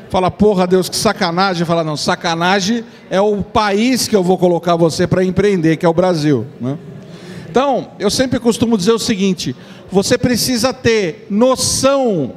Fala, 0.07 0.29
porra, 0.29 0.67
Deus, 0.67 0.87
que 0.87 0.95
sacanagem. 0.95 1.65
Fala, 1.65 1.83
não, 1.83 1.97
sacanagem 1.97 2.83
é 3.09 3.19
o 3.19 3.41
país 3.41 4.07
que 4.07 4.15
eu 4.15 4.21
vou 4.21 4.37
colocar 4.37 4.75
você 4.75 5.07
para 5.07 5.23
empreender, 5.23 5.77
que 5.77 5.85
é 5.85 5.89
o 5.89 5.93
Brasil. 5.95 6.45
Né? 6.61 6.77
Então, 7.49 7.87
eu 7.97 8.11
sempre 8.11 8.39
costumo 8.39 8.77
dizer 8.77 8.91
o 8.91 8.99
seguinte: 8.99 9.55
você 9.91 10.15
precisa 10.15 10.73
ter 10.73 11.25
noção 11.27 12.33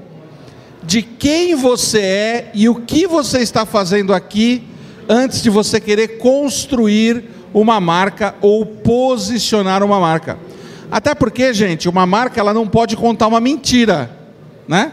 de 0.83 1.03
quem 1.03 1.55
você 1.55 2.01
é 2.01 2.51
e 2.55 2.71
o 2.71 2.77
que 2.77 3.07
você 3.07 3.41
está 3.41 3.67
fazendo 3.67 4.15
aqui 4.15 4.67
antes 5.09 5.43
de 5.43 5.49
você 5.49 5.81
querer 5.81 6.19
construir 6.19 7.25
uma 7.55 7.81
marca 7.81 8.35
ou 8.41 8.67
posicionar 8.67 9.83
uma 9.83 9.99
marca. 9.99 10.39
Até 10.91 11.15
porque, 11.15 11.53
gente, 11.55 11.89
uma 11.89 12.07
marca 12.07 12.41
ela 12.41 12.53
não 12.53 12.67
pode 12.67 12.97
contar 12.97 13.27
uma 13.27 13.41
mentira, 13.41 14.11
né? 14.67 14.93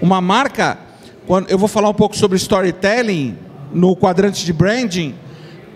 Uma 0.00 0.20
marca, 0.20 0.78
quando 1.26 1.50
eu 1.50 1.58
vou 1.58 1.68
falar 1.68 1.88
um 1.88 1.94
pouco 1.94 2.16
sobre 2.16 2.36
storytelling 2.36 3.36
no 3.72 3.96
quadrante 3.96 4.44
de 4.44 4.52
branding, 4.52 5.14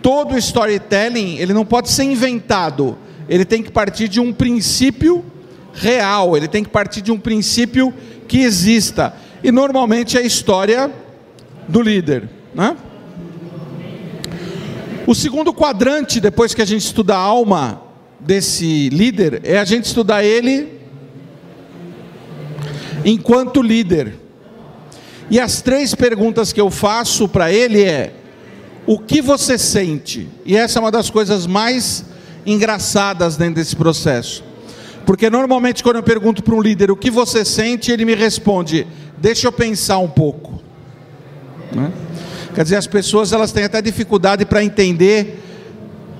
todo 0.03 0.37
storytelling 0.37 1.37
ele 1.39 1.53
não 1.53 1.65
pode 1.65 1.91
ser 1.91 2.05
inventado, 2.05 2.97
ele 3.29 3.45
tem 3.45 3.63
que 3.63 3.71
partir 3.71 4.09
de 4.09 4.21
um 4.21 4.33
princípio 4.33 5.25
real, 5.73 6.37
ele 6.37 6.49
tem 6.49 6.63
que 6.65 6.71
partir 6.71 7.01
de 7.01 7.13
um 7.13 7.19
princípio 7.19 7.95
que 8.27 8.39
exista. 8.39 9.15
E 9.43 9.51
normalmente 9.51 10.17
é 10.17 10.21
a 10.21 10.25
história 10.25 10.91
do 11.69 11.81
líder, 11.81 12.29
né? 12.55 12.77
O 15.11 15.15
segundo 15.17 15.53
quadrante, 15.53 16.21
depois 16.21 16.55
que 16.55 16.63
a 16.63 16.65
gente 16.65 16.85
estuda 16.85 17.17
a 17.17 17.19
alma 17.19 17.83
desse 18.21 18.89
líder, 18.91 19.41
é 19.43 19.59
a 19.59 19.65
gente 19.65 19.87
estudar 19.87 20.23
ele 20.23 20.79
enquanto 23.05 23.61
líder. 23.61 24.15
E 25.29 25.41
as 25.41 25.61
três 25.61 25.97
perguntas 25.97 26.53
que 26.53 26.61
eu 26.61 26.71
faço 26.71 27.29
para 27.29 27.53
ele 27.53 27.83
é: 27.83 28.15
o 28.87 29.01
que 29.01 29.21
você 29.21 29.59
sente? 29.59 30.29
E 30.47 30.57
essa 30.57 30.79
é 30.79 30.81
uma 30.81 30.93
das 30.93 31.11
coisas 31.11 31.45
mais 31.45 32.05
engraçadas 32.47 33.37
dentro 33.37 33.57
desse 33.57 33.75
processo. 33.75 34.45
Porque 35.05 35.29
normalmente 35.29 35.83
quando 35.83 35.97
eu 35.97 36.05
pergunto 36.05 36.41
para 36.41 36.55
um 36.55 36.63
líder 36.63 36.89
o 36.89 36.97
que 36.97 37.11
você 37.11 37.45
sente, 37.45 37.91
ele 37.91 38.05
me 38.05 38.15
responde: 38.15 38.87
deixa 39.19 39.49
eu 39.49 39.53
pensar 39.53 39.99
um 39.99 40.09
pouco. 40.09 40.63
Né? 41.75 41.91
Quer 42.55 42.65
dizer, 42.65 42.77
as 42.77 42.87
pessoas 42.87 43.33
elas 43.33 43.53
têm 43.53 43.65
até 43.65 43.81
dificuldade 43.81 44.45
para 44.45 44.63
entender 44.63 45.41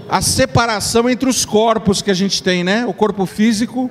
a 0.09 0.21
separação 0.21 1.09
entre 1.09 1.29
os 1.29 1.45
corpos 1.45 2.03
que 2.03 2.11
a 2.11 2.15
gente 2.15 2.43
tem, 2.43 2.65
né? 2.65 2.85
O 2.87 2.93
corpo 2.93 3.27
físico, 3.27 3.91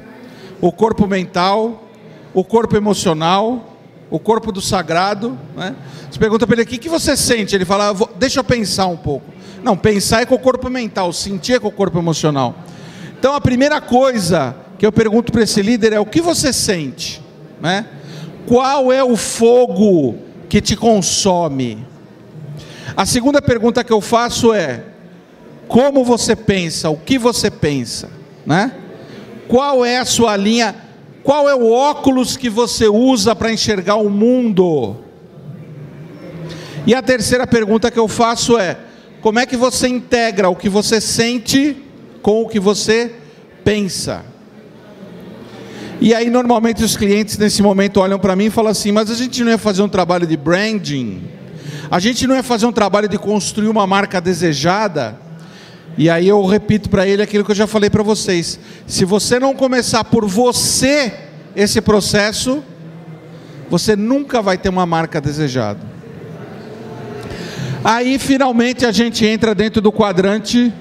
o 0.62 0.72
corpo 0.72 1.08
mental, 1.08 1.89
o 2.34 2.43
corpo 2.43 2.75
emocional, 2.75 3.77
o 4.10 4.19
corpo 4.19 4.51
do 4.51 4.62
sagrado. 4.62 5.38
Né? 5.55 5.75
Você 6.10 6.19
pergunta 6.19 6.46
para 6.46 6.55
ele: 6.55 6.63
o 6.63 6.65
que, 6.65 6.77
que 6.77 6.89
você 6.89 7.15
sente? 7.15 7.55
Ele 7.55 7.65
fala: 7.65 7.93
deixa 8.17 8.39
eu 8.39 8.43
pensar 8.43 8.88
um 8.88 8.98
pouco. 8.98 9.25
Não, 9.63 9.75
pensar 9.75 10.22
é 10.22 10.25
com 10.25 10.36
o 10.36 10.39
corpo 10.39 10.69
mental, 10.69 11.12
sentir 11.12 11.53
é 11.53 11.60
com 11.60 11.67
o 11.67 11.72
corpo 11.72 11.98
emocional. 11.98 12.55
Então 13.17 13.34
a 13.34 13.41
primeira 13.41 13.81
coisa 13.81 14.55
que 14.77 14.86
eu 14.86 14.91
pergunto 14.91 15.31
para 15.31 15.43
esse 15.43 15.62
líder 15.62 15.93
é: 15.93 16.00
o 16.00 16.05
que 16.05 16.22
você 16.22 16.53
sente? 16.53 17.22
Né? 17.62 17.86
Qual 18.46 18.91
é 18.91 19.03
o 19.03 19.15
fogo 19.15 20.17
que 20.48 20.62
te 20.62 20.75
consome? 20.75 21.86
A 23.00 23.06
segunda 23.06 23.41
pergunta 23.41 23.82
que 23.82 23.94
eu 23.94 24.01
faço 24.01 24.51
é: 24.51 24.84
como 25.70 26.03
você 26.03 26.36
pensa? 26.36 26.89
O 26.89 26.98
que 26.98 27.18
você 27.18 27.50
pensa? 27.50 28.10
Né? 28.46 28.74
Qual 29.48 29.86
é 29.86 30.00
a 30.00 30.03
sua 30.03 30.36
linha? 30.36 30.75
Qual 31.24 31.48
é 31.48 31.56
o 31.56 31.72
óculos 31.72 32.36
que 32.36 32.50
você 32.50 32.89
usa 32.89 33.34
para 33.34 33.53
enxergar 33.53 33.96
o 33.96 34.10
mundo? 34.10 34.98
E 36.86 36.94
a 36.94 37.01
terceira 37.01 37.48
pergunta 37.48 37.89
que 37.89 37.98
eu 37.98 38.10
faço 38.10 38.58
é: 38.58 38.77
como 39.22 39.39
é 39.39 39.46
que 39.46 39.56
você 39.56 39.88
integra 39.88 40.50
o 40.50 40.56
que 40.56 40.68
você 40.68 41.00
sente 41.00 41.77
com 42.22 42.41
o 42.41 42.50
que 42.50 42.60
você 42.60 43.13
pensa? 43.63 44.25
E 46.01 46.13
aí, 46.13 46.29
normalmente, 46.29 46.84
os 46.84 46.98
clientes 46.98 47.38
nesse 47.38 47.62
momento 47.62 48.01
olham 48.01 48.20
para 48.20 48.36
mim 48.36 48.48
e 48.48 48.50
falam 48.50 48.72
assim: 48.72 48.91
Mas 48.91 49.10
a 49.10 49.15
gente 49.15 49.41
não 49.41 49.51
ia 49.51 49.58
fazer 49.58 49.84
um 49.84 49.88
trabalho 49.88 50.27
de 50.27 50.36
branding? 50.36 51.38
A 51.92 52.00
gente 52.00 52.26
não 52.28 52.36
ia 52.36 52.44
fazer 52.44 52.66
um 52.66 52.72
trabalho 52.72 53.08
de 53.08 53.18
construir 53.18 53.68
uma 53.68 53.86
marca 53.86 54.22
desejada? 54.22 55.20
E 55.98 56.10
aí 56.10 56.28
eu 56.28 56.46
repito 56.46 56.90
para 56.90 57.06
ele 57.06 57.22
aquilo 57.22 57.44
que 57.44 57.52
eu 57.52 57.56
já 57.56 57.68
falei 57.68 57.90
para 57.90 58.04
vocês: 58.04 58.60
se 58.88 59.04
você 59.04 59.40
não 59.40 59.54
começar 59.54 60.04
por 60.04 60.26
você 60.26 61.14
esse 61.56 61.82
processo, 61.82 62.64
você 63.70 63.96
nunca 63.96 64.42
vai 64.42 64.58
ter 64.58 64.70
uma 64.70 64.86
marca 64.86 65.20
desejada. 65.20 65.80
Aí 67.84 68.18
finalmente 68.18 68.86
a 68.86 68.92
gente 68.92 69.26
entra 69.26 69.54
dentro 69.54 69.82
do 69.82 69.92
quadrante 69.92 70.74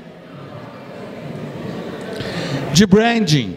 de 2.73 2.87
branding, 2.87 3.57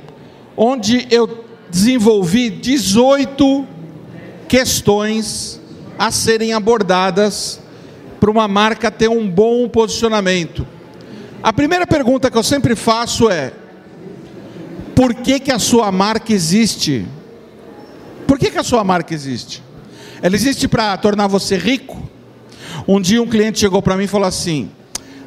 onde 0.57 1.07
eu 1.11 1.45
desenvolvi 1.69 2.49
18 2.49 3.67
questões 4.47 5.60
a 6.01 6.09
serem 6.09 6.51
abordadas 6.51 7.59
para 8.19 8.31
uma 8.31 8.47
marca 8.47 8.89
ter 8.89 9.07
um 9.07 9.29
bom 9.29 9.69
posicionamento. 9.69 10.65
A 11.43 11.53
primeira 11.53 11.85
pergunta 11.85 12.31
que 12.31 12.35
eu 12.35 12.41
sempre 12.41 12.75
faço 12.75 13.29
é: 13.29 13.53
por 14.95 15.13
que, 15.13 15.39
que 15.39 15.51
a 15.51 15.59
sua 15.59 15.91
marca 15.91 16.33
existe? 16.33 17.05
Por 18.25 18.39
que, 18.39 18.49
que 18.49 18.57
a 18.57 18.63
sua 18.63 18.83
marca 18.83 19.13
existe? 19.13 19.61
Ela 20.23 20.33
existe 20.33 20.67
para 20.67 20.97
tornar 20.97 21.27
você 21.27 21.55
rico? 21.55 22.01
Um 22.87 22.99
dia 22.99 23.21
um 23.21 23.27
cliente 23.27 23.59
chegou 23.59 23.79
para 23.79 23.95
mim 23.95 24.05
e 24.05 24.07
falou 24.07 24.27
assim: 24.27 24.71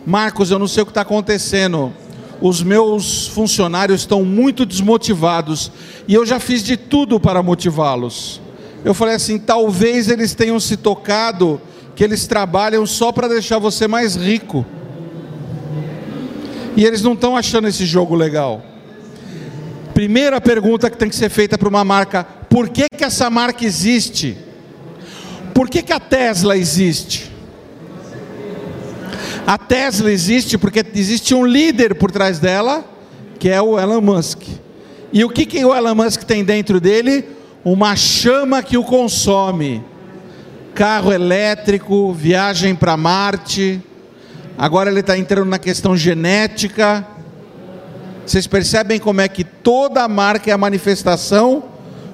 Marcos, 0.05 0.51
eu 0.51 0.59
não 0.59 0.67
sei 0.67 0.83
o 0.83 0.87
que 0.87 0.91
está 0.91 1.03
acontecendo. 1.03 1.95
Os 2.41 2.65
meus 2.65 3.29
funcionários 3.29 4.01
estão 4.01 4.25
muito 4.25 4.67
desmotivados 4.67 5.71
e 6.09 6.15
eu 6.15 6.27
já 6.27 6.41
fiz 6.41 6.65
de 6.65 6.77
tudo 6.77 7.21
para 7.21 7.45
motivá-los. 7.45 8.43
Eu 8.85 8.93
falei 8.93 9.15
assim: 9.15 9.39
talvez 9.39 10.09
eles 10.09 10.35
tenham 10.35 10.61
se 10.61 10.77
tocado 10.77 11.61
que 11.97 12.05
eles 12.05 12.27
trabalham 12.27 12.85
só 12.87 13.11
para 13.11 13.29
deixar 13.29 13.59
você 13.59 13.89
mais 13.89 14.15
rico. 14.15 14.67
E 16.77 16.85
eles 16.85 17.03
não 17.03 17.15
estão 17.15 17.37
achando 17.37 17.69
esse 17.69 17.87
jogo 17.87 18.15
legal. 18.15 18.63
Primeira 19.95 20.41
pergunta 20.41 20.91
que 20.91 20.97
tem 20.97 21.09
que 21.09 21.15
ser 21.17 21.31
feita 21.31 21.57
para 21.57 21.69
uma 21.69 21.85
marca: 21.85 22.25
por 22.25 22.69
que, 22.69 22.87
que 22.95 23.05
essa 23.05 23.31
marca 23.31 23.65
existe? 23.65 24.37
Por 25.55 25.71
que, 25.71 25.83
que 25.83 25.93
a 25.93 26.01
Tesla 26.01 26.57
existe? 26.57 27.33
A 29.47 29.57
Tesla 29.57 30.11
existe 30.11 30.59
porque 30.59 30.85
existe 30.95 31.35
um 31.35 31.47
líder 31.47 31.95
por 31.95 32.11
trás 32.11 32.39
dela, 32.39 32.85
que 33.39 33.49
é 33.49 33.63
o 33.63 33.79
Elon 33.79 34.01
Musk. 34.01 34.43
E 35.13 35.25
o 35.25 35.31
que, 35.31 35.47
que 35.47 35.65
o 35.65 35.75
Elon 35.75 35.95
Musk 35.95 36.25
tem 36.25 36.43
dentro 36.43 36.81
dele? 36.81 37.25
Uma 37.65 37.97
chama 37.97 38.63
que 38.63 38.77
o 38.77 38.85
consome. 38.85 39.83
Carro 40.75 41.13
elétrico, 41.13 42.13
viagem 42.13 42.75
para 42.75 42.97
Marte 42.97 43.81
Agora 44.57 44.89
ele 44.89 45.01
está 45.01 45.19
entrando 45.19 45.49
na 45.49 45.59
questão 45.59 45.97
genética. 45.97 47.07
Vocês 48.25 48.47
percebem 48.47 49.01
como 49.01 49.21
é 49.21 49.29
que 49.29 49.43
toda 49.43 50.07
marca 50.07 50.49
é 50.49 50.55
a 50.55 50.59
manifestação 50.59 51.65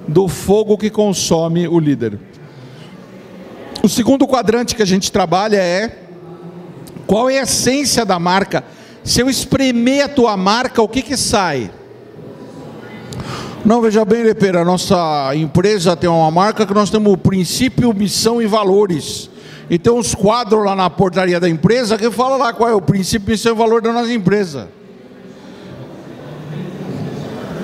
do 0.08 0.26
fogo 0.26 0.78
que 0.78 0.88
consome 0.88 1.68
o 1.68 1.78
líder. 1.78 2.18
O 3.82 3.88
segundo 3.88 4.26
quadrante 4.26 4.74
que 4.74 4.82
a 4.82 4.86
gente 4.86 5.12
trabalha 5.12 5.58
é 5.58 5.98
qual 7.06 7.28
é 7.28 7.38
a 7.38 7.42
essência 7.42 8.06
da 8.06 8.18
marca. 8.18 8.64
Se 9.04 9.20
eu 9.20 9.28
espremer 9.28 10.06
a 10.06 10.08
tua 10.08 10.36
marca, 10.36 10.80
o 10.80 10.88
que 10.88 11.02
que 11.02 11.16
sai? 11.18 11.70
Não, 13.62 13.82
veja 13.82 14.06
bem, 14.06 14.22
Lepeira, 14.22 14.62
a 14.62 14.64
nossa 14.64 15.34
empresa 15.34 15.94
tem 15.94 16.08
uma 16.08 16.30
marca 16.30 16.66
que 16.66 16.72
nós 16.72 16.88
temos 16.88 17.14
princípio, 17.16 17.92
missão 17.92 18.40
e 18.40 18.46
valores. 18.46 19.28
E 19.68 19.78
tem 19.78 19.92
uns 19.92 20.14
quadros 20.14 20.64
lá 20.64 20.74
na 20.74 20.88
portaria 20.88 21.38
da 21.38 21.48
empresa 21.48 21.98
que 21.98 22.10
fala 22.10 22.36
lá 22.36 22.52
qual 22.54 22.70
é 22.70 22.74
o 22.74 22.80
princípio, 22.80 23.30
missão 23.30 23.52
e 23.52 23.54
valor 23.54 23.82
da 23.82 23.92
nossa 23.92 24.12
empresa. 24.12 24.68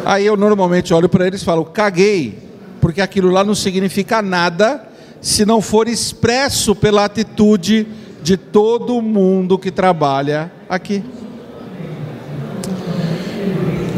Aí 0.04 0.26
eu 0.26 0.36
normalmente 0.36 0.92
olho 0.92 1.08
para 1.08 1.26
eles 1.26 1.40
e 1.40 1.44
falo, 1.44 1.64
caguei, 1.64 2.38
porque 2.80 3.00
aquilo 3.00 3.30
lá 3.30 3.42
não 3.42 3.54
significa 3.54 4.20
nada 4.20 4.86
se 5.20 5.46
não 5.46 5.62
for 5.62 5.88
expresso 5.88 6.76
pela 6.76 7.06
atitude 7.06 7.86
de 8.22 8.36
todo 8.36 9.00
mundo 9.00 9.58
que 9.58 9.70
trabalha 9.70 10.52
aqui. 10.68 11.02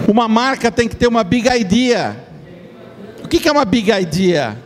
Uma 0.08 0.26
marca 0.26 0.72
tem 0.72 0.88
que 0.88 0.96
ter 0.96 1.06
uma 1.06 1.22
big 1.22 1.48
idea. 1.48 2.24
O 3.22 3.28
que 3.28 3.48
é 3.48 3.52
uma 3.52 3.64
big 3.64 3.92
idea? 3.92 4.56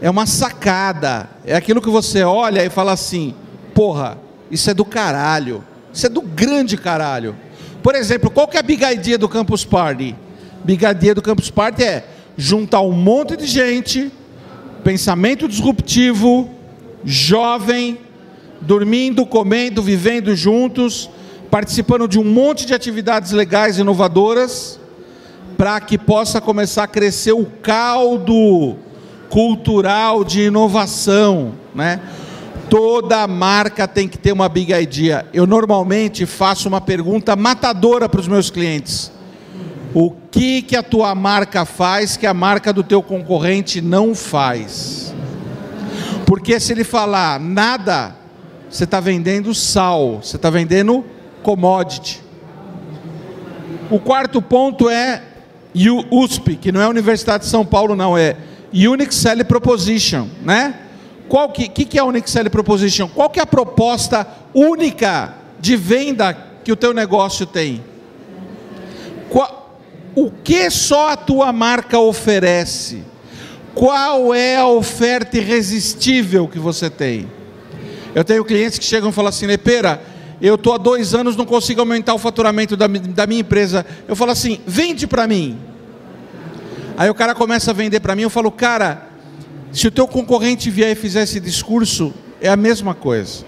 é 0.00 0.08
uma 0.08 0.26
sacada, 0.26 1.28
é 1.44 1.54
aquilo 1.54 1.80
que 1.80 1.90
você 1.90 2.22
olha 2.22 2.64
e 2.64 2.70
fala 2.70 2.92
assim: 2.92 3.34
porra, 3.74 4.18
isso 4.50 4.70
é 4.70 4.74
do 4.74 4.84
caralho, 4.84 5.64
isso 5.92 6.06
é 6.06 6.08
do 6.08 6.22
grande 6.22 6.76
caralho. 6.76 7.34
Por 7.82 7.94
exemplo, 7.94 8.30
qual 8.30 8.46
que 8.46 8.56
é 8.56 8.60
a 8.60 8.62
big 8.62 8.84
idea 8.84 9.18
do 9.18 9.28
Campus 9.28 9.64
Party? 9.64 10.14
Big 10.64 10.84
idea 10.84 11.14
do 11.14 11.22
Campus 11.22 11.50
Party 11.50 11.84
é 11.84 12.04
juntar 12.36 12.80
um 12.80 12.92
monte 12.92 13.36
de 13.36 13.46
gente, 13.46 14.10
pensamento 14.84 15.48
disruptivo, 15.48 16.50
jovem, 17.04 17.98
dormindo, 18.60 19.24
comendo, 19.24 19.82
vivendo 19.82 20.34
juntos, 20.34 21.08
participando 21.50 22.06
de 22.06 22.18
um 22.18 22.24
monte 22.24 22.66
de 22.66 22.74
atividades 22.74 23.32
legais 23.32 23.78
inovadoras, 23.78 24.78
para 25.56 25.80
que 25.80 25.98
possa 25.98 26.40
começar 26.40 26.84
a 26.84 26.88
crescer 26.88 27.32
o 27.32 27.44
caldo 27.44 28.76
cultural 29.28 30.24
de 30.24 30.42
inovação, 30.42 31.52
né? 31.74 32.00
Toda 32.70 33.26
marca 33.26 33.88
tem 33.88 34.06
que 34.06 34.18
ter 34.18 34.30
uma 34.30 34.48
big 34.48 34.72
idea. 34.72 35.26
Eu 35.32 35.46
normalmente 35.46 36.26
faço 36.26 36.68
uma 36.68 36.80
pergunta 36.80 37.34
matadora 37.34 38.08
para 38.08 38.20
os 38.20 38.28
meus 38.28 38.50
clientes. 38.50 39.10
O 39.94 40.10
que 40.30 40.60
que 40.60 40.76
a 40.76 40.82
tua 40.82 41.14
marca 41.14 41.64
faz 41.64 42.16
que 42.16 42.26
a 42.26 42.34
marca 42.34 42.72
do 42.72 42.82
teu 42.82 43.02
concorrente 43.02 43.80
não 43.80 44.14
faz? 44.14 45.14
Porque 46.26 46.60
se 46.60 46.72
ele 46.72 46.84
falar 46.84 47.40
nada, 47.40 48.14
você 48.68 48.84
está 48.84 49.00
vendendo 49.00 49.54
sal, 49.54 50.20
você 50.22 50.36
está 50.36 50.50
vendendo 50.50 51.04
commodity. 51.42 52.22
O 53.90 53.98
quarto 53.98 54.42
ponto 54.42 54.88
é 54.88 55.22
USP, 56.10 56.56
que 56.56 56.72
não 56.72 56.80
é 56.80 56.88
Universidade 56.88 57.44
de 57.44 57.50
São 57.50 57.64
Paulo, 57.64 57.96
não, 57.96 58.16
é 58.16 58.36
Unique 58.72 59.14
Selling 59.14 59.44
Proposition, 59.44 60.26
né? 60.42 60.74
Qual 61.28 61.50
que, 61.50 61.68
que, 61.68 61.84
que 61.84 61.98
é 61.98 62.00
a 62.00 62.04
Unique 62.04 62.30
Proposition? 62.50 63.08
Qual 63.08 63.28
que 63.28 63.38
é 63.38 63.42
a 63.42 63.46
proposta 63.46 64.26
única 64.54 65.34
de 65.60 65.76
venda 65.76 66.36
que 66.64 66.72
o 66.72 66.76
teu 66.76 66.94
negócio 66.94 67.46
tem? 67.46 67.82
Qual, 69.28 69.80
o 70.14 70.30
que 70.30 70.70
só 70.70 71.10
a 71.10 71.16
tua 71.16 71.52
marca 71.52 71.98
oferece? 71.98 73.02
Qual 73.74 74.34
é 74.34 74.56
a 74.56 74.66
oferta 74.66 75.36
irresistível 75.36 76.48
que 76.48 76.58
você 76.58 76.90
tem? 76.90 77.30
Eu 78.14 78.24
tenho 78.24 78.44
clientes 78.44 78.78
que 78.78 78.84
chegam 78.84 79.10
e 79.10 79.12
falam 79.12 79.28
assim, 79.28 79.46
Lepera, 79.46 80.02
eu 80.40 80.54
estou 80.54 80.72
há 80.72 80.78
dois 80.78 81.14
anos, 81.14 81.36
não 81.36 81.44
consigo 81.44 81.80
aumentar 81.80 82.14
o 82.14 82.18
faturamento 82.18 82.76
da, 82.76 82.86
da 82.86 83.26
minha 83.26 83.40
empresa. 83.40 83.84
Eu 84.06 84.14
falo 84.14 84.30
assim, 84.30 84.60
vende 84.66 85.06
para 85.06 85.26
mim. 85.26 85.58
Aí 86.96 87.10
o 87.10 87.14
cara 87.14 87.34
começa 87.34 87.70
a 87.70 87.74
vender 87.74 88.00
para 88.00 88.14
mim, 88.14 88.22
eu 88.22 88.30
falo, 88.30 88.50
cara, 88.50 89.08
se 89.72 89.86
o 89.86 89.90
teu 89.90 90.06
concorrente 90.06 90.70
vier 90.70 90.92
e 90.92 90.94
fizer 90.94 91.22
esse 91.22 91.40
discurso, 91.40 92.12
é 92.40 92.48
a 92.48 92.56
mesma 92.56 92.94
coisa. 92.94 93.44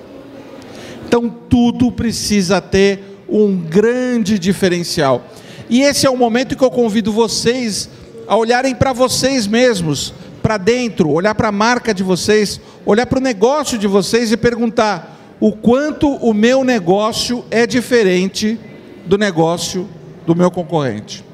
Então 1.07 1.29
tudo 1.29 1.91
precisa 1.91 2.61
ter 2.61 3.23
um 3.29 3.57
grande 3.57 4.39
diferencial. 4.39 5.25
E 5.69 5.83
esse 5.83 6.07
é 6.07 6.11
o 6.11 6.17
momento 6.17 6.57
que 6.57 6.65
eu 6.65 6.71
convido 6.71 7.13
vocês 7.13 7.89
a 8.27 8.37
olharem 8.37 8.75
para 8.75 8.93
vocês 8.93 9.47
mesmos, 9.47 10.13
para 10.43 10.57
dentro, 10.57 11.11
olhar 11.11 11.35
para 11.35 11.49
a 11.49 11.53
marca 11.53 11.93
de 11.93 12.03
vocês, 12.03 12.61
olhar 12.85 13.07
para 13.07 13.19
o 13.19 13.23
negócio 13.23 13.79
de 13.79 13.87
vocês 13.87 14.33
e 14.33 14.37
perguntar 14.37 15.20
o 15.41 15.53
quanto 15.53 16.09
o 16.17 16.35
meu 16.35 16.63
negócio 16.63 17.45
é 17.51 17.67
diferente 17.67 18.61
do 19.07 19.17
negócio 19.17 19.89
do 20.27 20.37
meu 20.37 20.51
concorrente. 20.51 21.25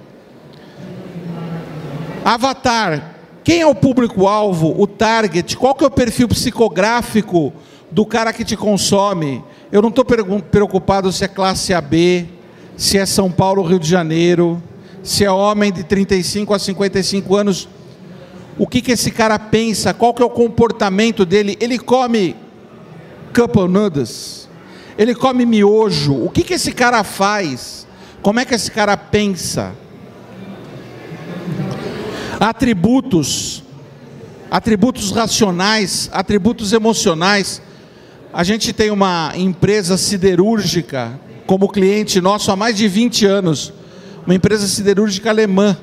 Avatar. 2.25 3.15
Quem 3.43 3.61
é 3.61 3.67
o 3.67 3.75
público-alvo, 3.75 4.75
o 4.81 4.87
target? 4.87 5.57
Qual 5.57 5.75
que 5.75 5.85
é 5.85 5.87
o 5.87 5.91
perfil 5.91 6.27
psicográfico 6.29 7.53
do 7.91 8.05
cara 8.05 8.33
que 8.33 8.45
te 8.45 8.57
consome? 8.57 9.45
Eu 9.71 9.83
não 9.83 9.89
estou 9.89 10.05
preocupado 10.05 11.13
se 11.13 11.25
é 11.25 11.29
classe 11.29 11.73
AB, 11.73 12.29
se 12.77 12.99
é 12.99 13.07
São 13.07 13.31
Paulo, 13.31 13.63
Rio 13.63 13.79
de 13.79 13.89
Janeiro, 13.89 14.61
se 15.03 15.25
é 15.25 15.31
homem 15.31 15.73
de 15.73 15.85
35 15.85 16.55
a 16.55 16.59
55 16.59 17.37
anos. 17.37 17.69
O 18.59 18.67
que, 18.67 18.81
que 18.81 18.93
esse 18.93 19.11
cara 19.11 19.39
pensa? 19.39 19.95
Qual 19.95 20.13
que 20.13 20.23
é 20.23 20.27
o 20.27 20.31
comportamento 20.31 21.25
dele? 21.25 21.57
Ele 21.61 21.79
come 21.79 22.35
noodles? 23.69 24.49
Ele 24.99 25.15
come 25.15 25.45
miojo? 25.45 26.15
O 26.25 26.31
que, 26.31 26.43
que 26.43 26.55
esse 26.55 26.73
cara 26.73 27.05
faz? 27.05 27.87
Como 28.23 28.41
é 28.41 28.45
que 28.45 28.55
esse 28.55 28.71
cara 28.71 28.97
pensa? 28.97 29.75
atributos, 32.41 33.63
atributos 34.51 35.11
racionais, 35.11 36.09
atributos 36.13 36.73
emocionais. 36.73 37.63
A 38.33 38.45
gente 38.45 38.73
tem 38.73 38.91
uma 38.91 39.33
empresa 39.35 39.97
siderúrgica 39.97 41.19
como 41.47 41.69
cliente 41.69 42.21
nosso 42.21 42.51
há 42.51 42.57
mais 42.57 42.77
de 42.77 42.89
20 42.89 43.25
anos, 43.25 43.73
uma 44.25 44.35
empresa 44.35 44.67
siderúrgica 44.67 45.31
alemã. 45.31 45.77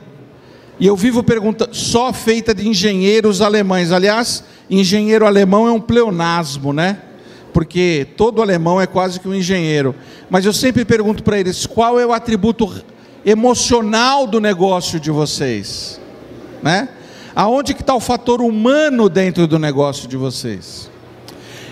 E 0.80 0.88
eu 0.88 0.96
vivo 0.96 1.24
perguntando, 1.24 1.74
só 1.74 2.12
feita 2.12 2.54
de 2.54 2.68
engenheiros 2.68 3.42
alemães. 3.42 3.92
Aliás, 3.92 4.44
engenheiro 4.70 5.26
alemão 5.26 5.68
é 5.68 5.72
um 5.72 5.80
pleonasmo, 5.80 6.74
né? 6.74 6.98
Porque 7.54 8.08
todo 8.18 8.42
alemão 8.42 8.82
é 8.82 8.88
quase 8.88 9.20
que 9.20 9.28
um 9.28 9.36
engenheiro. 9.36 9.96
Mas 10.30 10.46
eu 10.46 10.54
sempre 10.54 10.84
pergunto 10.84 11.24
para 11.24 11.40
eles: 11.40 11.66
qual 11.66 12.00
é 12.00 12.06
o 12.06 12.12
atributo 12.12 12.84
emocional 13.26 14.26
do 14.26 14.42
negócio 14.42 15.00
de 15.00 15.12
vocês? 15.12 16.02
né? 16.64 16.88
Aonde 17.36 17.74
que 17.74 17.82
está 17.82 17.94
o 17.94 18.00
fator 18.00 18.42
humano 18.42 19.10
dentro 19.10 19.46
do 19.46 19.60
negócio 19.60 20.08
de 20.08 20.16
vocês? 20.16 20.90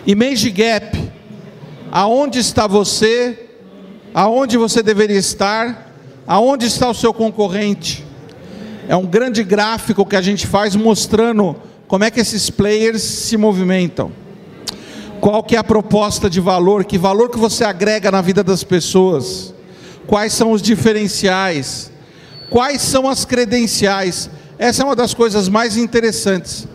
Image 0.05 0.51
gap. 0.51 1.11
Aonde 1.91 2.39
está 2.39 2.67
você? 2.67 3.47
Aonde 4.13 4.57
você 4.57 4.83
deveria 4.83 5.17
estar? 5.17 5.93
Aonde 6.27 6.65
está 6.65 6.89
o 6.89 6.93
seu 6.93 7.13
concorrente? 7.13 8.05
É 8.87 8.95
um 8.95 9.05
grande 9.05 9.43
gráfico 9.43 10.05
que 10.05 10.15
a 10.15 10.21
gente 10.21 10.45
faz 10.45 10.75
mostrando 10.75 11.55
como 11.87 12.03
é 12.03 12.11
que 12.11 12.19
esses 12.19 12.49
players 12.49 13.01
se 13.01 13.37
movimentam. 13.37 14.11
Qual 15.21 15.43
que 15.43 15.55
é 15.55 15.59
a 15.59 15.63
proposta 15.63 16.27
de 16.27 16.41
valor? 16.41 16.83
Que 16.83 16.97
valor 16.97 17.29
que 17.29 17.37
você 17.37 17.63
agrega 17.63 18.09
na 18.09 18.21
vida 18.21 18.43
das 18.43 18.63
pessoas? 18.63 19.53
Quais 20.07 20.33
são 20.33 20.51
os 20.51 20.63
diferenciais? 20.63 21.91
Quais 22.49 22.81
são 22.81 23.07
as 23.07 23.23
credenciais? 23.23 24.31
Essa 24.57 24.81
é 24.81 24.85
uma 24.85 24.95
das 24.95 25.13
coisas 25.13 25.47
mais 25.47 25.77
interessantes. 25.77 26.67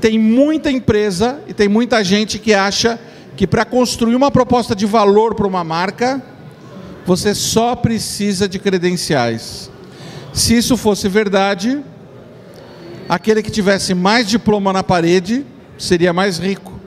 Tem 0.00 0.16
muita 0.16 0.70
empresa 0.70 1.40
e 1.48 1.52
tem 1.52 1.68
muita 1.68 2.04
gente 2.04 2.38
que 2.38 2.54
acha 2.54 2.96
que 3.36 3.44
para 3.44 3.64
construir 3.64 4.14
uma 4.14 4.30
proposta 4.30 4.72
de 4.76 4.86
valor 4.86 5.34
para 5.34 5.46
uma 5.46 5.64
marca, 5.64 6.22
você 7.04 7.34
só 7.34 7.74
precisa 7.74 8.48
de 8.48 8.60
credenciais. 8.60 9.68
Se 10.32 10.56
isso 10.56 10.76
fosse 10.76 11.08
verdade, 11.08 11.82
aquele 13.08 13.42
que 13.42 13.50
tivesse 13.50 13.94
mais 13.94 14.28
diploma 14.28 14.72
na 14.72 14.84
parede 14.84 15.44
seria 15.76 16.12
mais 16.12 16.38
rico. 16.38 16.83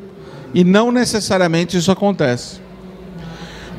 E 0.57 0.63
não 0.63 0.91
necessariamente 0.91 1.77
isso 1.77 1.91
acontece. 1.91 2.59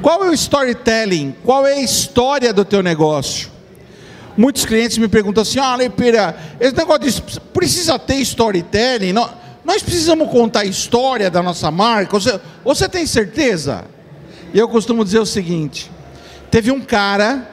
Qual 0.01 0.25
é 0.25 0.31
o 0.31 0.33
storytelling? 0.33 1.35
Qual 1.45 1.67
é 1.67 1.73
a 1.73 1.81
história 1.81 2.53
do 2.53 2.65
teu 2.65 2.85
negócio? 2.85 3.51
Muitos 4.37 4.65
clientes 4.65 4.97
me 4.97 5.09
perguntam 5.09 5.43
assim: 5.43 5.59
ah, 5.59 5.75
Lepeira, 5.75 6.39
esse 6.61 6.77
negócio 6.77 7.01
de 7.01 7.41
precisa 7.53 7.99
ter 7.99 8.19
storytelling? 8.19 9.13
Nós, 9.13 9.29
nós 9.65 9.83
precisamos 9.83 10.31
contar 10.31 10.61
a 10.61 10.67
história 10.67 11.29
da 11.29 11.43
nossa 11.43 11.69
marca? 11.69 12.13
Você, 12.13 12.41
você 12.65 12.89
tem 12.89 13.05
certeza? 13.07 13.85
E 14.55 14.59
eu 14.61 14.69
costumo 14.69 15.05
dizer 15.05 15.19
o 15.19 15.27
seguinte: 15.27 15.91
teve 16.49 16.71
um 16.71 16.81
cara 16.81 17.45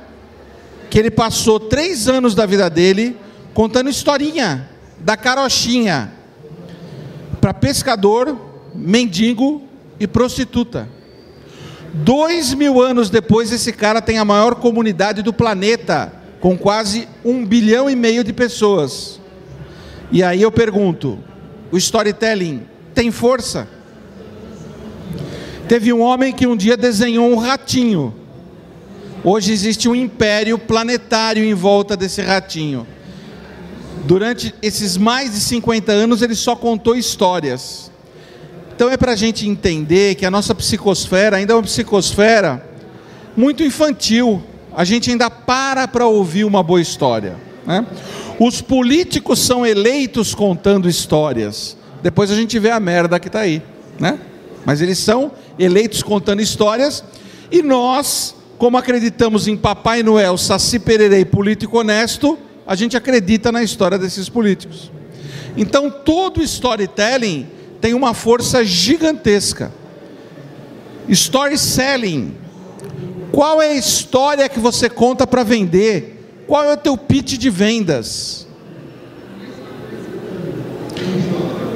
que 0.87 0.99
ele 0.99 1.09
passou 1.09 1.59
três 1.59 2.07
anos 2.07 2.35
da 2.35 2.45
vida 2.45 2.69
dele 2.69 3.17
contando 3.55 3.89
historinha 3.89 4.69
da 4.99 5.17
carochinha 5.17 6.13
para 7.41 7.55
pescador, 7.55 8.53
mendigo 8.75 9.63
e 9.99 10.05
prostituta. 10.05 10.87
Dois 11.93 12.53
mil 12.53 12.81
anos 12.81 13.09
depois, 13.09 13.51
esse 13.51 13.71
cara 13.71 14.01
tem 14.01 14.17
a 14.17 14.25
maior 14.25 14.55
comunidade 14.55 15.21
do 15.21 15.31
planeta 15.31 16.11
com 16.41 16.57
quase 16.57 17.07
um 17.23 17.45
bilhão 17.45 17.89
e 17.89 17.95
meio 17.95 18.23
de 18.23 18.33
pessoas. 18.33 19.19
E 20.11 20.21
aí 20.21 20.41
eu 20.41 20.51
pergunto: 20.51 21.17
o 21.71 21.77
storytelling 21.77 22.63
tem 22.93 23.11
força? 23.11 23.67
Teve 25.67 25.91
um 25.91 26.01
homem 26.01 26.31
que 26.31 26.45
um 26.45 26.55
dia 26.55 26.77
desenhou 26.77 27.31
um 27.31 27.37
ratinho. 27.37 28.13
Hoje 29.23 29.51
existe 29.51 29.89
um 29.89 29.95
império 29.95 30.59
planetário 30.59 31.43
em 31.43 31.53
volta 31.53 31.97
desse 31.97 32.21
ratinho. 32.21 32.85
Durante 34.05 34.53
esses 34.61 34.97
mais 34.97 35.31
de 35.33 35.39
50 35.39 35.91
anos, 35.91 36.21
ele 36.21 36.35
só 36.35 36.55
contou 36.55 36.95
histórias. 36.95 37.91
Então 38.75 38.89
é 38.89 38.97
para 38.97 39.13
a 39.13 39.15
gente 39.15 39.47
entender 39.47 40.15
que 40.15 40.25
a 40.25 40.31
nossa 40.31 40.53
psicosfera 40.53 41.37
ainda 41.37 41.53
é 41.53 41.55
uma 41.55 41.63
psicosfera 41.63 42.63
muito 43.35 43.63
infantil 43.63 44.43
a 44.75 44.83
gente 44.83 45.09
ainda 45.09 45.29
para 45.29 45.87
para 45.87 46.05
ouvir 46.05 46.43
uma 46.43 46.61
boa 46.61 46.81
história. 46.81 47.37
Né? 47.65 47.85
Os 48.37 48.59
políticos 48.59 49.39
são 49.39 49.65
eleitos 49.65 50.35
contando 50.35 50.89
histórias. 50.89 51.77
Depois 52.03 52.29
a 52.29 52.35
gente 52.35 52.59
vê 52.59 52.71
a 52.71 52.79
merda 52.79 53.17
que 53.17 53.27
está 53.27 53.39
aí. 53.39 53.63
Né? 53.97 54.19
Mas 54.65 54.81
eles 54.81 54.97
são 54.97 55.31
eleitos 55.57 56.03
contando 56.03 56.41
histórias. 56.41 57.01
E 57.49 57.61
nós, 57.61 58.35
como 58.57 58.77
acreditamos 58.77 59.47
em 59.47 59.55
Papai 59.55 60.03
Noel, 60.03 60.37
Saci 60.37 60.77
Pererei, 60.77 61.23
político 61.23 61.79
honesto, 61.79 62.37
a 62.67 62.75
gente 62.75 62.97
acredita 62.97 63.53
na 63.53 63.63
história 63.63 63.97
desses 63.97 64.27
políticos. 64.27 64.91
Então 65.55 65.89
todo 65.89 66.43
storytelling 66.43 67.47
tem 67.85 67.93
uma 67.93 68.15
força 68.15 68.65
gigantesca. 68.65 69.71
Story 71.07 71.55
selling 71.55 72.33
qual 73.31 73.61
é 73.61 73.73
a 73.73 73.75
história 73.75 74.49
que 74.49 74.59
você 74.59 74.89
conta 74.89 75.27
para 75.27 75.43
vender? 75.43 76.43
Qual 76.47 76.63
é 76.63 76.73
o 76.73 76.77
teu 76.77 76.97
pitch 76.97 77.37
de 77.37 77.47
vendas? 77.51 78.47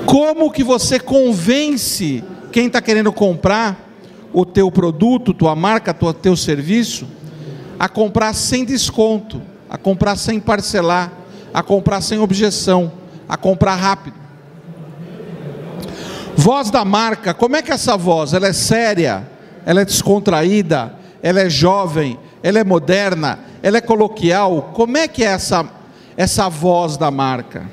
Como 0.07 0.51
que 0.51 0.63
você 0.63 0.99
convence 0.99 2.23
quem 2.51 2.65
está 2.65 2.81
querendo 2.81 3.13
comprar 3.13 3.87
o 4.33 4.43
teu 4.47 4.71
produto, 4.71 5.31
tua 5.31 5.55
marca, 5.55 5.93
tua, 5.93 6.11
teu 6.11 6.35
serviço, 6.35 7.05
a 7.77 7.87
comprar 7.87 8.33
sem 8.33 8.65
desconto, 8.65 9.39
a 9.69 9.77
comprar 9.77 10.15
sem 10.15 10.39
parcelar, 10.39 11.13
a 11.53 11.61
comprar 11.61 12.01
sem 12.01 12.17
objeção, 12.17 12.91
a 13.27 13.37
comprar 13.37 13.75
rápido? 13.75 14.18
Voz 16.39 16.71
da 16.71 16.85
marca, 16.85 17.33
como 17.33 17.55
é 17.55 17.61
que 17.61 17.71
é 17.71 17.73
essa 17.73 17.97
voz? 17.97 18.33
Ela 18.33 18.47
é 18.47 18.53
séria? 18.53 19.27
Ela 19.65 19.81
é 19.81 19.85
descontraída? 19.85 20.99
ela 21.21 21.41
é 21.41 21.49
jovem, 21.49 22.17
ela 22.41 22.59
é 22.59 22.63
moderna, 22.63 23.39
ela 23.61 23.77
é 23.77 23.81
coloquial. 23.81 24.71
Como 24.73 24.97
é 24.97 25.07
que 25.07 25.23
é 25.23 25.27
essa, 25.27 25.67
essa 26.15 26.49
voz 26.49 26.97
da 26.97 27.11
marca? 27.11 27.69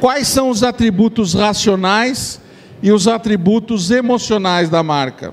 Quais 0.00 0.28
são 0.28 0.50
os 0.50 0.62
atributos 0.62 1.34
racionais 1.34 2.40
e 2.82 2.92
os 2.92 3.06
atributos 3.08 3.90
emocionais 3.90 4.68
da 4.68 4.82
marca? 4.82 5.32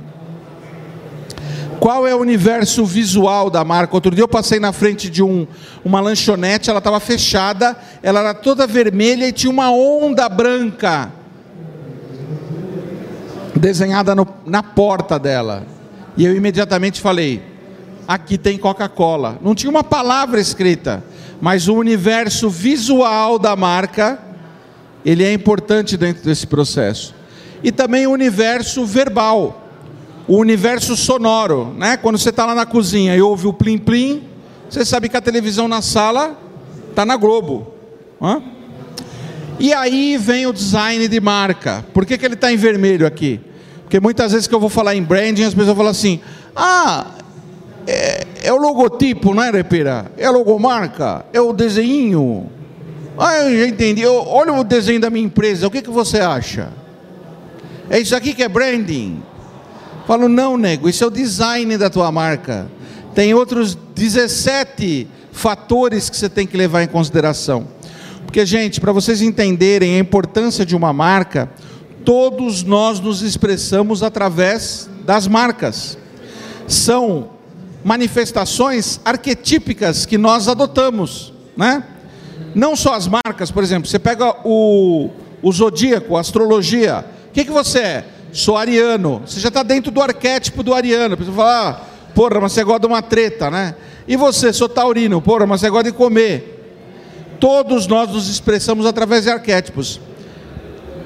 Qual 1.80 2.08
é 2.08 2.16
o 2.16 2.20
universo 2.20 2.86
visual 2.86 3.50
da 3.50 3.64
marca? 3.66 3.96
Outro 3.96 4.16
dia 4.16 4.24
eu 4.24 4.28
passei 4.28 4.58
na 4.58 4.72
frente 4.72 5.10
de 5.10 5.22
um, 5.22 5.46
uma 5.84 6.00
lanchonete, 6.00 6.70
ela 6.70 6.80
estava 6.80 7.00
fechada, 7.00 7.76
ela 8.02 8.22
era 8.22 8.34
toda 8.34 8.66
vermelha 8.66 9.28
e 9.28 9.34
tinha 9.34 9.52
uma 9.52 9.70
onda 9.70 10.30
branca 10.30 11.12
desenhada 13.64 14.14
no, 14.14 14.28
na 14.46 14.62
porta 14.62 15.18
dela. 15.18 15.66
E 16.18 16.26
eu 16.26 16.36
imediatamente 16.36 17.00
falei: 17.00 17.42
aqui 18.06 18.38
tem 18.38 18.58
Coca-Cola. 18.58 19.40
Não 19.42 19.56
tinha 19.56 19.70
uma 19.70 19.84
palavra 19.84 20.42
escrita, 20.42 21.02
mas 21.42 21.70
o 21.70 21.76
universo 21.76 22.50
visual 22.50 23.40
da 23.40 23.56
marca, 23.56 24.20
ele 25.06 25.24
é 25.24 25.32
importante 25.32 25.96
dentro 25.96 26.26
desse 26.26 26.46
processo. 26.46 27.16
E 27.64 27.72
também 27.72 28.06
o 28.06 28.12
universo 28.12 28.86
verbal 28.86 29.62
o 30.26 30.38
universo 30.38 30.96
sonoro, 30.96 31.76
né? 31.78 31.98
Quando 31.98 32.18
você 32.18 32.30
está 32.30 32.46
lá 32.46 32.56
na 32.56 32.66
cozinha 32.66 33.14
e 33.14 33.22
ouve 33.22 33.46
o 33.46 33.52
plim 33.52 33.78
plim, 33.78 34.24
você 34.70 34.86
sabe 34.86 35.10
que 35.10 35.18
a 35.18 35.22
televisão 35.22 35.68
na 35.68 35.82
sala 35.82 36.40
está 36.90 37.06
na 37.06 37.18
Globo. 37.18 37.74
Hã? 38.22 38.42
E 39.60 39.74
aí 39.74 40.16
vem 40.18 40.48
o 40.48 40.54
design 40.54 41.10
de 41.10 41.20
marca. 41.20 41.86
Por 41.94 42.06
que, 42.06 42.18
que 42.18 42.26
ele 42.26 42.36
está 42.36 42.54
em 42.54 42.56
vermelho 42.56 43.06
aqui? 43.06 43.42
Porque 43.94 44.02
muitas 44.02 44.32
vezes 44.32 44.48
que 44.48 44.56
eu 44.56 44.60
vou 44.60 44.72
falar 44.72 44.96
em 44.96 45.04
branding, 45.04 45.44
as 45.44 45.54
pessoas 45.54 45.78
falam 45.78 45.92
assim: 45.92 46.20
ah, 46.56 47.12
é, 47.86 48.26
é 48.42 48.52
o 48.52 48.58
logotipo, 48.58 49.36
né, 49.36 49.52
Repira? 49.52 50.12
É 50.18 50.26
a 50.26 50.32
logomarca? 50.32 51.24
É 51.32 51.40
o 51.40 51.54
desenho? 51.54 52.50
Ah, 53.16 53.44
eu 53.44 53.60
já 53.60 53.68
entendi. 53.68 54.02
Eu, 54.02 54.16
olha 54.16 54.52
o 54.52 54.64
desenho 54.64 55.00
da 55.00 55.12
minha 55.12 55.24
empresa, 55.24 55.68
o 55.68 55.70
que, 55.70 55.80
que 55.80 55.92
você 55.92 56.20
acha? 56.20 56.70
É 57.88 58.00
isso 58.00 58.16
aqui 58.16 58.34
que 58.34 58.42
é 58.42 58.50
branding? 58.50 59.22
Falo, 60.08 60.28
não, 60.28 60.58
nego, 60.58 60.90
isso 60.90 61.04
é 61.04 61.08
o 61.08 61.12
design 61.12 61.78
da 61.78 61.88
tua 61.88 62.12
marca. 62.12 62.66
Tem 63.14 63.36
outros 63.36 63.78
17 63.94 65.08
fatores 65.32 66.10
que 66.10 66.18
você 66.18 66.28
tem 66.28 66.48
que 66.48 66.58
levar 66.58 66.82
em 66.82 66.88
consideração. 66.88 67.68
Porque, 68.26 68.44
gente, 68.44 68.82
para 68.82 68.92
vocês 68.92 69.22
entenderem 69.22 69.98
a 69.98 70.00
importância 70.00 70.66
de 70.66 70.76
uma 70.76 70.92
marca, 70.92 71.48
todos 72.06 72.64
nós 72.64 73.00
nos 73.00 73.22
expressamos 73.22 74.04
através 74.04 74.90
das 75.06 75.28
marcas. 75.28 75.98
São 76.68 77.30
manifestações 77.84 79.00
arquetípicas 79.04 80.06
que 80.06 80.18
nós 80.18 80.48
adotamos, 80.48 81.34
né? 81.56 81.84
Não 82.56 82.76
só 82.76 82.94
as 82.94 83.08
marcas, 83.08 83.52
por 83.52 83.64
exemplo, 83.64 83.88
você 83.90 84.00
pega 84.00 84.36
o, 84.46 85.10
o 85.42 85.52
zodíaco, 85.52 86.16
a 86.16 86.22
astrologia. 86.22 87.06
O 87.30 87.32
que, 87.32 87.46
que 87.46 87.52
você 87.52 87.80
é? 87.80 88.06
sou 88.34 88.58
ariano. 88.58 89.22
Você 89.26 89.40
já 89.40 89.48
está 89.48 89.64
dentro 89.64 89.92
do 89.92 90.02
arquétipo 90.02 90.64
do 90.64 90.74
ariano. 90.74 91.16
A 91.16 91.32
fala, 91.32 91.70
ah, 91.70 91.74
porra, 92.14 92.42
mas 92.42 92.52
você 92.52 92.64
gosta 92.64 92.82
de 92.82 92.88
uma 92.88 93.02
treta, 93.02 93.50
né? 93.50 93.76
E 94.08 94.18
você, 94.18 94.52
sou 94.52 94.68
taurino, 94.68 95.22
porra, 95.22 95.46
mas 95.46 95.62
você 95.62 95.70
gosta 95.70 95.92
de 95.92 95.96
comer. 95.96 96.50
Todos 97.40 97.88
nós 97.88 98.10
nos 98.10 98.30
expressamos 98.30 98.86
através 98.86 99.24
de 99.24 99.30
arquétipos. 99.30 100.02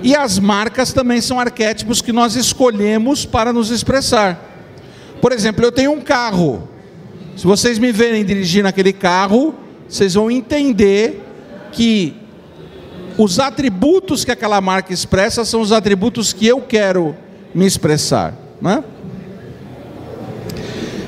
E 0.01 0.15
as 0.15 0.37
marcas 0.37 0.93
também 0.93 1.21
são 1.21 1.39
arquétipos 1.39 2.01
que 2.01 2.11
nós 2.11 2.35
escolhemos 2.35 3.25
para 3.25 3.51
nos 3.51 3.71
expressar. 3.71 4.39
Por 5.21 5.31
exemplo, 5.31 5.65
eu 5.65 5.71
tenho 5.71 5.91
um 5.91 6.01
carro. 6.01 6.67
Se 7.35 7.45
vocês 7.45 7.79
me 7.79 7.91
verem 7.91 8.23
dirigir 8.23 8.63
naquele 8.63 8.93
carro, 8.93 9.55
vocês 9.87 10.13
vão 10.13 10.29
entender 10.29 11.23
que 11.71 12.15
os 13.17 13.39
atributos 13.39 14.23
que 14.23 14.31
aquela 14.31 14.61
marca 14.61 14.93
expressa 14.93 15.43
são 15.43 15.61
os 15.61 15.71
atributos 15.71 16.33
que 16.33 16.45
eu 16.45 16.61
quero 16.61 17.15
me 17.53 17.65
expressar. 17.65 18.35
Né? 18.61 18.83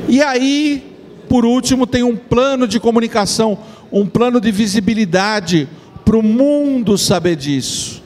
E 0.07 0.21
aí, 0.23 0.95
por 1.27 1.45
último, 1.45 1.85
tem 1.85 2.01
um 2.01 2.15
plano 2.15 2.67
de 2.67 2.79
comunicação, 2.79 3.59
um 3.91 4.07
plano 4.07 4.41
de 4.41 4.51
visibilidade 4.51 5.69
para 6.03 6.17
o 6.17 6.23
mundo 6.23 6.97
saber 6.97 7.35
disso. 7.35 7.98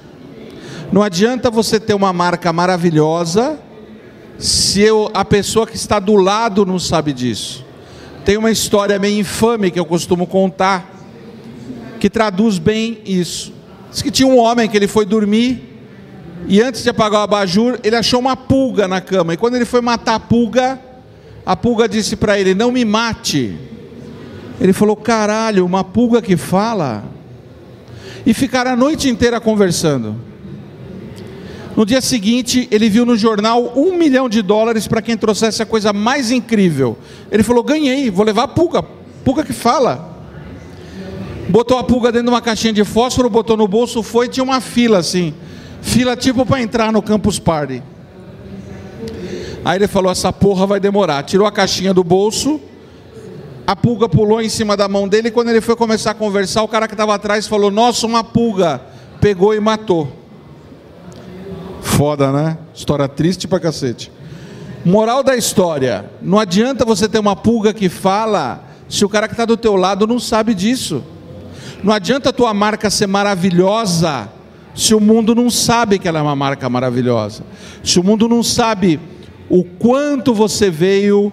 Não 0.94 1.02
adianta 1.02 1.50
você 1.50 1.80
ter 1.80 1.96
uma 1.96 2.14
marca 2.14 2.54
maravilhosa 2.54 3.60
se 4.38 4.80
eu, 4.80 5.10
a 5.12 5.26
pessoa 5.26 5.66
que 5.66 5.76
está 5.76 5.98
do 5.98 6.16
lado 6.16 6.68
não 6.68 6.78
sabe 6.78 7.12
disso. 7.12 7.66
Tem 8.24 8.38
uma 8.38 8.52
história 8.52 9.00
meio 9.00 9.20
infame 9.20 9.72
que 9.72 9.80
eu 9.80 9.86
costumo 9.86 10.28
contar 10.28 10.88
que 12.00 12.12
traduz 12.12 12.60
bem 12.60 13.00
isso. 13.08 13.52
Diz 13.90 14.04
que 14.04 14.12
tinha 14.12 14.28
um 14.28 14.38
homem 14.38 14.70
que 14.70 14.78
ele 14.78 14.88
foi 14.88 15.04
dormir 15.04 15.68
e 16.48 16.62
antes 16.62 16.84
de 16.84 16.92
apagar 16.92 17.22
o 17.22 17.24
abajur, 17.24 17.80
ele 17.84 17.96
achou 17.96 18.20
uma 18.20 18.38
pulga 18.38 18.88
na 18.88 19.02
cama. 19.02 19.34
E 19.34 19.38
quando 19.38 19.56
ele 19.56 19.66
foi 19.66 19.82
matar 19.82 20.14
a 20.14 20.20
pulga, 20.20 20.80
a 21.44 21.56
pulga 21.56 21.90
disse 21.90 22.16
para 22.16 22.40
ele: 22.40 22.54
Não 22.54 22.72
me 22.72 22.86
mate. 22.86 23.58
Ele 24.62 24.74
falou: 24.74 24.96
Caralho, 24.96 25.66
uma 25.66 25.84
pulga 25.84 26.22
que 26.22 26.38
fala. 26.38 27.04
E 28.24 28.32
ficaram 28.32 28.74
a 28.74 28.76
noite 28.76 29.10
inteira 29.10 29.42
conversando. 29.42 30.33
No 31.76 31.86
dia 31.86 32.02
seguinte, 32.02 32.68
ele 32.72 32.90
viu 32.90 33.06
no 33.06 33.18
jornal 33.18 33.74
um 33.76 33.98
milhão 33.98 34.30
de 34.30 34.42
dólares 34.42 34.88
para 34.88 35.02
quem 35.02 35.18
trouxesse 35.18 35.62
a 35.62 35.66
coisa 35.66 35.92
mais 35.92 36.32
incrível. 36.32 36.98
Ele 37.32 37.44
falou: 37.44 37.64
Ganhei, 37.64 38.12
vou 38.12 38.26
levar 38.26 38.44
a 38.44 38.48
pulga. 38.48 38.84
Pulga 39.24 39.44
que 39.44 39.54
fala 39.54 40.14
botou 41.50 41.78
a 41.78 41.84
pulga 41.84 42.12
dentro 42.12 42.28
de 42.28 42.34
uma 42.34 42.42
caixinha 42.42 42.74
de 42.74 42.84
fósforo, 42.84 43.30
botou 43.30 43.58
no 43.58 43.68
bolso, 43.68 44.02
foi, 44.02 44.28
tinha 44.28 44.44
uma 44.44 44.62
fila 44.62 45.00
assim, 45.00 45.34
fila 45.82 46.16
tipo 46.16 46.46
para 46.46 46.62
entrar 46.62 46.92
no 46.92 47.02
Campus 47.02 47.40
Party. 47.40 47.82
Aí 49.66 49.78
ele 49.78 49.88
falou: 49.88 50.12
essa 50.12 50.32
porra 50.34 50.66
vai 50.66 50.80
demorar. 50.80 51.24
Tirou 51.24 51.48
a 51.48 51.52
caixinha 51.52 51.94
do 51.94 52.04
bolso, 52.04 52.60
a 53.66 53.76
pulga 53.76 54.10
pulou 54.10 54.42
em 54.42 54.50
cima 54.50 54.76
da 54.76 54.88
mão 54.88 55.08
dele. 55.08 55.30
E 55.30 55.32
quando 55.32 55.50
ele 55.50 55.62
foi 55.62 55.76
começar 55.76 56.12
a 56.12 56.16
conversar, 56.16 56.64
o 56.64 56.68
cara 56.68 56.88
que 56.88 56.94
estava 56.94 57.16
atrás 57.16 57.48
falou: 57.48 57.72
Nossa, 57.72 58.06
uma 58.06 58.24
pulga. 58.24 58.82
Pegou 59.22 59.54
e 59.54 59.60
matou. 59.60 60.23
Foda, 61.84 62.32
né? 62.32 62.58
História 62.74 63.08
triste 63.10 63.46
pra 63.46 63.60
cacete. 63.60 64.10
Moral 64.86 65.22
da 65.22 65.36
história: 65.36 66.10
não 66.22 66.40
adianta 66.40 66.86
você 66.86 67.10
ter 67.10 67.20
uma 67.20 67.36
pulga 67.36 67.74
que 67.74 67.90
fala 67.90 68.64
se 68.88 69.04
o 69.04 69.10
cara 69.10 69.28
que 69.28 69.34
está 69.34 69.46
do 69.46 69.58
teu 69.58 69.76
lado 69.76 70.08
não 70.08 70.18
sabe 70.18 70.56
disso. 70.56 71.04
Não 71.84 71.94
adianta 71.94 72.30
a 72.30 72.34
tua 72.34 72.54
marca 72.54 72.90
ser 72.90 73.08
maravilhosa 73.08 74.30
se 74.74 74.96
o 74.96 75.00
mundo 75.00 75.36
não 75.36 75.50
sabe 75.50 76.00
que 76.00 76.08
ela 76.08 76.20
é 76.20 76.22
uma 76.22 76.36
marca 76.36 76.70
maravilhosa. 76.70 77.44
Se 77.84 78.00
o 78.00 78.04
mundo 78.04 78.30
não 78.30 78.42
sabe 78.42 79.00
o 79.50 79.64
quanto 79.64 80.34
você 80.34 80.70
veio 80.70 81.32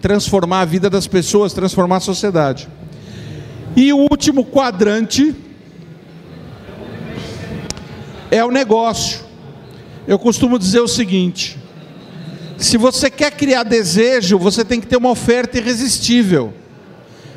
transformar 0.00 0.62
a 0.62 0.64
vida 0.64 0.88
das 0.88 1.06
pessoas, 1.06 1.52
transformar 1.52 1.96
a 1.96 2.00
sociedade. 2.00 2.66
E 3.76 3.92
o 3.92 3.98
último 4.10 4.44
quadrante 4.44 5.34
é 8.30 8.42
o 8.42 8.50
negócio. 8.50 9.31
Eu 10.06 10.18
costumo 10.18 10.58
dizer 10.58 10.80
o 10.80 10.88
seguinte: 10.88 11.58
se 12.58 12.76
você 12.76 13.10
quer 13.10 13.32
criar 13.32 13.62
desejo, 13.62 14.38
você 14.38 14.64
tem 14.64 14.80
que 14.80 14.86
ter 14.86 14.96
uma 14.96 15.10
oferta 15.10 15.58
irresistível. 15.58 16.52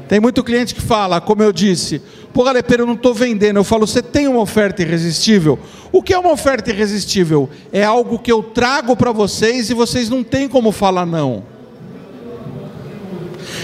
Tem 0.08 0.20
muito 0.20 0.44
cliente 0.44 0.76
que 0.76 0.82
fala, 0.82 1.20
como 1.20 1.42
eu 1.42 1.52
disse, 1.52 2.00
Pô, 2.36 2.44
Galepeiro, 2.44 2.84
eu 2.84 2.88
não 2.88 2.96
estou 2.96 3.14
vendendo. 3.14 3.56
Eu 3.56 3.64
falo, 3.64 3.88
você 3.88 4.02
tem 4.02 4.28
uma 4.28 4.42
oferta 4.42 4.82
irresistível? 4.82 5.58
O 5.90 6.04
que 6.04 6.14
é 6.14 6.20
uma 6.20 6.34
oferta 6.34 6.70
irresistível? 6.70 7.50
É 7.72 7.82
algo 7.82 8.20
que 8.20 8.30
eu 8.30 8.44
trago 8.44 8.94
para 8.94 9.14
vocês 9.14 9.70
e 9.70 9.74
vocês 9.74 10.10
não 10.10 10.22
têm 10.22 10.50
como 10.50 10.74
falar 10.74 11.06
não. 11.06 11.46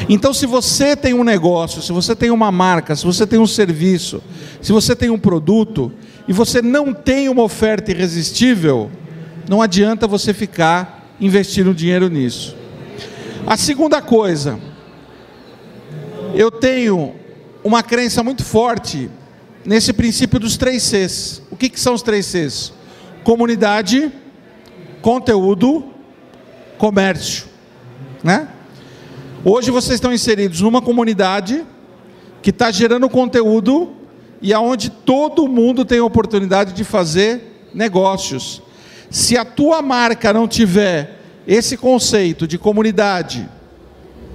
Então, 0.07 0.33
se 0.33 0.45
você 0.45 0.95
tem 0.95 1.13
um 1.13 1.21
negócio, 1.21 1.81
se 1.81 1.91
você 1.91 2.15
tem 2.15 2.31
uma 2.31 2.49
marca, 2.49 2.95
se 2.95 3.05
você 3.05 3.27
tem 3.27 3.37
um 3.37 3.45
serviço, 3.45 4.23
se 4.61 4.71
você 4.71 4.95
tem 4.95 5.09
um 5.09 5.19
produto 5.19 5.91
e 6.27 6.33
você 6.33 6.61
não 6.61 6.93
tem 6.93 7.29
uma 7.29 7.43
oferta 7.43 7.91
irresistível, 7.91 8.91
não 9.49 9.61
adianta 9.61 10.07
você 10.07 10.33
ficar 10.33 11.15
investindo 11.19 11.73
dinheiro 11.73 12.09
nisso. 12.09 12.55
A 13.45 13.57
segunda 13.57 14.01
coisa, 14.01 14.59
eu 16.33 16.51
tenho 16.51 17.15
uma 17.63 17.83
crença 17.83 18.23
muito 18.23 18.43
forte 18.43 19.09
nesse 19.65 19.93
princípio 19.93 20.39
dos 20.39 20.57
três 20.57 20.83
Cs. 20.83 21.41
O 21.51 21.55
que, 21.55 21.69
que 21.69 21.79
são 21.79 21.93
os 21.93 22.01
três 22.01 22.25
Cs? 22.25 22.73
Comunidade, 23.23 24.11
conteúdo, 25.01 25.85
comércio. 26.77 27.45
Né? 28.23 28.47
Hoje 29.43 29.71
vocês 29.71 29.95
estão 29.95 30.13
inseridos 30.13 30.61
numa 30.61 30.81
comunidade 30.81 31.65
que 32.41 32.51
está 32.51 32.71
gerando 32.71 33.09
conteúdo 33.09 34.00
e 34.41 34.53
aonde 34.53 34.89
todo 34.89 35.47
mundo 35.47 35.85
tem 35.85 35.99
a 35.99 36.03
oportunidade 36.03 36.73
de 36.73 36.83
fazer 36.83 37.69
negócios. 37.73 38.61
Se 39.09 39.37
a 39.37 39.45
tua 39.45 39.81
marca 39.81 40.33
não 40.33 40.47
tiver 40.47 41.19
esse 41.47 41.77
conceito 41.77 42.47
de 42.47 42.57
comunidade, 42.57 43.47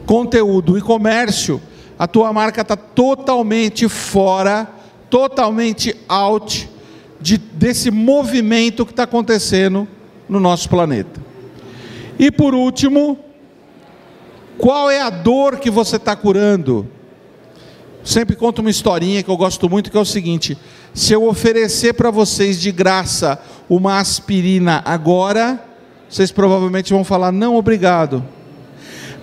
conteúdo 0.04 0.76
e 0.78 0.80
comércio, 0.80 1.60
a 1.98 2.06
tua 2.06 2.32
marca 2.32 2.60
está 2.60 2.76
totalmente 2.76 3.88
fora, 3.88 4.70
totalmente 5.08 5.96
out 6.08 6.68
de, 7.20 7.38
desse 7.38 7.90
movimento 7.90 8.84
que 8.84 8.92
está 8.92 9.04
acontecendo 9.04 9.88
no 10.28 10.38
nosso 10.38 10.68
planeta. 10.68 11.20
E 12.18 12.30
por 12.30 12.54
último, 12.54 13.18
Qual 14.58 14.90
é 14.90 15.00
a 15.00 15.10
dor 15.10 15.58
que 15.58 15.70
você 15.70 15.96
está 15.96 16.16
curando? 16.16 16.88
Sempre 18.06 18.36
conto 18.36 18.60
uma 18.60 18.70
historinha 18.70 19.20
que 19.20 19.28
eu 19.28 19.36
gosto 19.36 19.68
muito, 19.68 19.90
que 19.90 19.96
é 19.96 20.00
o 20.00 20.04
seguinte: 20.04 20.56
se 20.94 21.12
eu 21.12 21.26
oferecer 21.26 21.92
para 21.94 22.08
vocês 22.08 22.60
de 22.60 22.70
graça 22.70 23.36
uma 23.68 23.98
aspirina 23.98 24.80
agora, 24.84 25.60
vocês 26.08 26.30
provavelmente 26.30 26.92
vão 26.92 27.02
falar 27.02 27.32
não, 27.32 27.56
obrigado. 27.56 28.24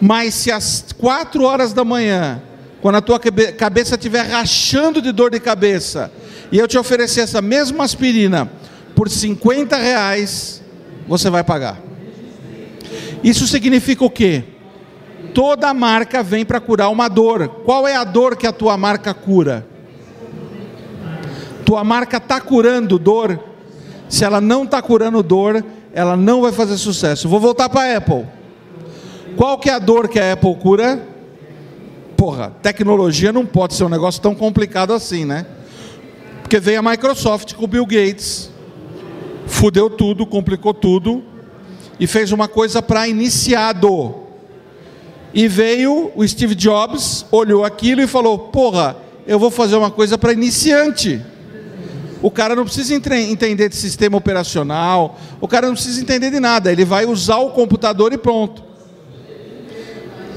Mas 0.01 0.33
se 0.33 0.51
às 0.51 0.85
quatro 0.99 1.45
horas 1.45 1.71
da 1.71 1.85
manhã, 1.85 2.41
quando 2.81 2.95
a 2.95 3.01
tua 3.01 3.21
cabeça 3.57 3.95
estiver 3.95 4.23
rachando 4.23 5.01
de 5.01 5.13
dor 5.13 5.31
de 5.31 5.39
cabeça, 5.39 6.11
e 6.51 6.59
eu 6.59 6.67
te 6.67 6.77
oferecer 6.77 7.21
essa 7.21 7.41
mesma 7.41 7.85
aspirina 7.85 8.51
por 8.93 9.09
50 9.09 9.77
reais, 9.77 10.61
você 11.07 11.29
vai 11.29 11.41
pagar. 11.41 11.81
Isso 13.23 13.47
significa 13.47 14.03
o 14.03 14.09
quê? 14.09 14.43
Toda 15.33 15.73
marca 15.73 16.21
vem 16.21 16.45
para 16.45 16.59
curar 16.59 16.89
uma 16.89 17.07
dor. 17.07 17.47
Qual 17.65 17.87
é 17.87 17.95
a 17.95 18.03
dor 18.03 18.35
que 18.37 18.45
a 18.45 18.51
tua 18.51 18.77
marca 18.77 19.13
cura? 19.13 19.65
Tua 21.65 21.83
marca 21.83 22.17
está 22.17 22.39
curando 22.39 22.99
dor. 22.99 23.39
Se 24.07 24.23
ela 24.23 24.39
não 24.39 24.63
está 24.63 24.81
curando 24.81 25.23
dor, 25.23 25.63
ela 25.93 26.15
não 26.15 26.41
vai 26.41 26.51
fazer 26.51 26.77
sucesso. 26.77 27.27
Vou 27.27 27.39
voltar 27.39 27.69
para 27.69 27.93
a 27.93 27.97
Apple. 27.97 28.25
Qual 29.35 29.57
que 29.57 29.69
é 29.69 29.73
a 29.73 29.79
dor 29.79 30.07
que 30.07 30.19
a 30.19 30.33
Apple 30.33 30.55
cura? 30.55 31.07
Porra, 32.15 32.53
tecnologia 32.61 33.31
não 33.31 33.45
pode 33.45 33.73
ser 33.73 33.83
um 33.83 33.89
negócio 33.89 34.21
tão 34.21 34.35
complicado 34.35 34.93
assim, 34.93 35.25
né? 35.25 35.45
Porque 36.41 36.59
veio 36.59 36.79
a 36.79 36.83
Microsoft 36.83 37.53
com 37.53 37.65
o 37.65 37.67
Bill 37.67 37.85
Gates, 37.85 38.51
fudeu 39.47 39.89
tudo, 39.89 40.25
complicou 40.25 40.73
tudo 40.73 41.23
e 41.99 42.05
fez 42.05 42.31
uma 42.31 42.47
coisa 42.47 42.81
para 42.81 43.07
iniciado. 43.07 44.22
E 45.33 45.47
veio 45.47 46.11
o 46.15 46.27
Steve 46.27 46.53
Jobs, 46.53 47.25
olhou 47.31 47.65
aquilo 47.65 48.01
e 48.01 48.07
falou: 48.07 48.37
Porra, 48.37 48.95
eu 49.25 49.39
vou 49.39 49.49
fazer 49.49 49.75
uma 49.75 49.89
coisa 49.89 50.17
para 50.17 50.33
iniciante. 50.33 51.21
O 52.21 52.31
cara 52.31 52.55
não 52.55 52.63
precisa 52.63 52.93
entender 52.95 53.67
de 53.67 53.75
sistema 53.75 54.17
operacional, 54.17 55.19
o 55.41 55.47
cara 55.47 55.67
não 55.67 55.73
precisa 55.73 55.99
entender 55.99 56.31
de 56.31 56.39
nada, 56.39 56.71
ele 56.71 56.85
vai 56.85 57.05
usar 57.05 57.37
o 57.37 57.51
computador 57.51 58.13
e 58.13 58.17
pronto. 58.17 58.63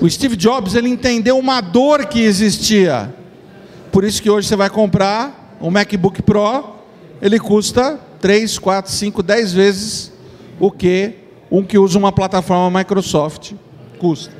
O 0.00 0.10
Steve 0.10 0.36
Jobs, 0.36 0.74
ele 0.74 0.88
entendeu 0.88 1.38
uma 1.38 1.60
dor 1.60 2.06
que 2.06 2.20
existia. 2.20 3.14
Por 3.92 4.04
isso 4.04 4.20
que 4.20 4.28
hoje 4.28 4.48
você 4.48 4.56
vai 4.56 4.68
comprar 4.68 5.56
um 5.60 5.70
MacBook 5.70 6.22
Pro, 6.22 6.74
ele 7.22 7.38
custa 7.38 7.98
3, 8.20 8.58
4, 8.58 8.92
5, 8.92 9.22
10 9.22 9.52
vezes 9.52 10.12
o 10.58 10.70
que 10.70 11.14
um 11.50 11.62
que 11.62 11.78
usa 11.78 11.96
uma 11.98 12.12
plataforma 12.12 12.78
Microsoft 12.78 13.52
custa. 13.98 14.35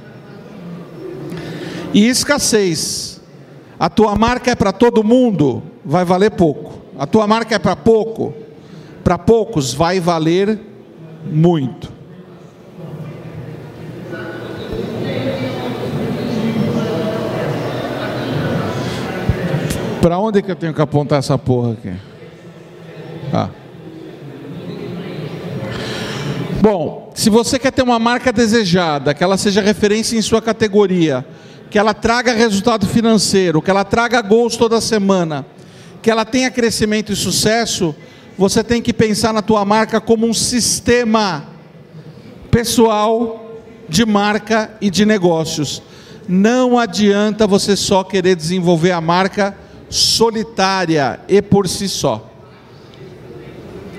E 1.92 2.06
escassez. 2.08 3.20
A 3.78 3.90
tua 3.90 4.14
marca 4.16 4.50
é 4.50 4.54
para 4.54 4.72
todo 4.72 5.04
mundo, 5.04 5.62
vai 5.84 6.04
valer 6.04 6.30
pouco. 6.30 6.80
A 6.98 7.06
tua 7.06 7.26
marca 7.26 7.54
é 7.54 7.58
para 7.58 7.76
pouco, 7.76 8.32
para 9.04 9.18
poucos 9.18 9.74
vai 9.74 10.00
valer 10.00 10.58
muito. 11.30 11.92
Para 20.00 20.18
onde 20.18 20.40
que 20.40 20.50
eu 20.50 20.56
tenho 20.56 20.72
que 20.72 20.80
apontar 20.80 21.18
essa 21.18 21.36
porra 21.36 21.72
aqui? 21.72 21.92
Ah. 23.32 23.48
Bom, 26.60 27.12
se 27.14 27.28
você 27.28 27.58
quer 27.58 27.72
ter 27.72 27.82
uma 27.82 27.98
marca 27.98 28.32
desejada, 28.32 29.12
que 29.12 29.22
ela 29.22 29.36
seja 29.36 29.60
referência 29.60 30.16
em 30.16 30.22
sua 30.22 30.40
categoria, 30.40 31.26
que 31.70 31.78
ela 31.78 31.94
traga 31.94 32.32
resultado 32.32 32.86
financeiro, 32.86 33.60
que 33.60 33.70
ela 33.70 33.84
traga 33.84 34.20
gols 34.22 34.56
toda 34.56 34.80
semana, 34.80 35.44
que 36.00 36.10
ela 36.10 36.24
tenha 36.24 36.50
crescimento 36.50 37.12
e 37.12 37.16
sucesso, 37.16 37.94
você 38.38 38.62
tem 38.62 38.82
que 38.82 38.92
pensar 38.92 39.32
na 39.32 39.42
tua 39.42 39.64
marca 39.64 40.00
como 40.00 40.26
um 40.26 40.34
sistema 40.34 41.44
pessoal 42.50 43.60
de 43.88 44.04
marca 44.04 44.70
e 44.80 44.90
de 44.90 45.04
negócios. 45.04 45.82
Não 46.28 46.78
adianta 46.78 47.46
você 47.46 47.76
só 47.76 48.02
querer 48.02 48.36
desenvolver 48.36 48.90
a 48.90 49.00
marca 49.00 49.56
solitária 49.88 51.20
e 51.28 51.40
por 51.40 51.68
si 51.68 51.88
só. 51.88 52.30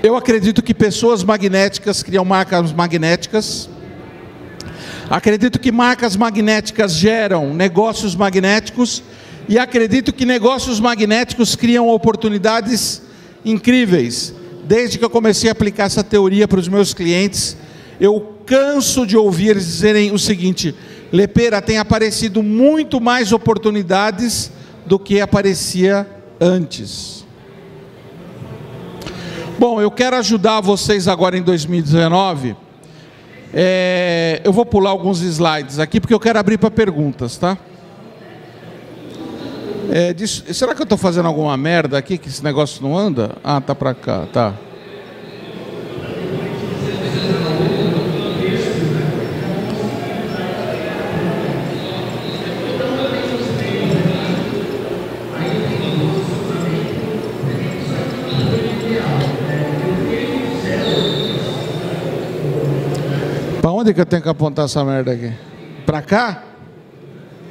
Eu 0.02 0.16
acredito 0.16 0.62
que 0.62 0.74
pessoas 0.74 1.24
magnéticas 1.24 2.02
criam 2.02 2.24
marcas 2.24 2.72
magnéticas. 2.72 3.68
Acredito 5.10 5.58
que 5.58 5.72
marcas 5.72 6.16
magnéticas 6.16 6.92
geram 6.92 7.54
negócios 7.54 8.14
magnéticos. 8.14 9.02
E 9.48 9.58
acredito 9.58 10.12
que 10.12 10.26
negócios 10.26 10.78
magnéticos 10.78 11.56
criam 11.56 11.88
oportunidades 11.88 13.00
incríveis. 13.42 14.34
Desde 14.64 14.98
que 14.98 15.04
eu 15.04 15.08
comecei 15.08 15.48
a 15.48 15.52
aplicar 15.52 15.84
essa 15.84 16.04
teoria 16.04 16.46
para 16.46 16.60
os 16.60 16.68
meus 16.68 16.92
clientes, 16.92 17.56
eu 17.98 18.34
canso 18.44 19.06
de 19.06 19.16
ouvir 19.16 19.48
eles 19.48 19.64
dizerem 19.64 20.12
o 20.12 20.18
seguinte: 20.18 20.74
Lepera, 21.10 21.62
tem 21.62 21.78
aparecido 21.78 22.42
muito 22.42 23.00
mais 23.00 23.32
oportunidades 23.32 24.52
do 24.84 24.98
que 24.98 25.18
aparecia 25.22 26.06
antes. 26.38 27.24
Bom, 29.58 29.80
eu 29.80 29.90
quero 29.90 30.16
ajudar 30.16 30.60
vocês 30.60 31.08
agora 31.08 31.38
em 31.38 31.42
2019. 31.42 32.67
É, 33.52 34.40
eu 34.44 34.52
vou 34.52 34.66
pular 34.66 34.90
alguns 34.90 35.20
slides 35.20 35.78
aqui 35.78 36.00
porque 36.00 36.12
eu 36.12 36.20
quero 36.20 36.38
abrir 36.38 36.58
para 36.58 36.70
perguntas, 36.70 37.36
tá? 37.36 37.56
É, 39.90 40.14
será 40.26 40.74
que 40.74 40.82
eu 40.82 40.84
estou 40.84 40.98
fazendo 40.98 41.26
alguma 41.26 41.56
merda 41.56 41.96
aqui 41.96 42.18
que 42.18 42.28
esse 42.28 42.44
negócio 42.44 42.82
não 42.82 42.96
anda? 42.96 43.36
Ah, 43.42 43.60
tá 43.60 43.74
para 43.74 43.94
cá, 43.94 44.26
tá. 44.30 44.54
Onde 63.88 63.94
que 63.94 64.00
eu 64.02 64.06
tenho 64.06 64.22
que 64.22 64.28
apontar 64.28 64.66
essa 64.66 64.84
merda 64.84 65.12
aqui? 65.12 65.32
Pra 65.86 66.02
cá? 66.02 66.44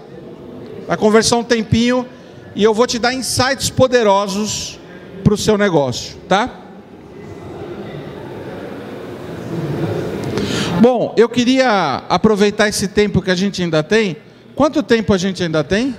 Vai 0.87 0.95
conversar 0.95 1.37
um 1.37 1.43
tempinho 1.43 2.07
e 2.55 2.63
eu 2.63 2.73
vou 2.73 2.87
te 2.87 2.97
dar 2.97 3.13
insights 3.13 3.69
poderosos 3.69 4.79
para 5.23 5.33
o 5.33 5.37
seu 5.37 5.57
negócio, 5.57 6.15
tá? 6.29 6.61
Bom, 10.79 11.13
eu 11.17 11.27
queria 11.27 12.03
aproveitar 12.07 12.69
esse 12.69 12.87
tempo 12.87 13.21
que 13.21 13.31
a 13.31 13.35
gente 13.35 13.61
ainda 13.61 13.81
tem. 13.81 14.17
Quanto 14.55 14.83
tempo 14.83 15.13
a 15.13 15.17
gente 15.17 15.41
ainda 15.43 15.63
tem? 15.63 15.95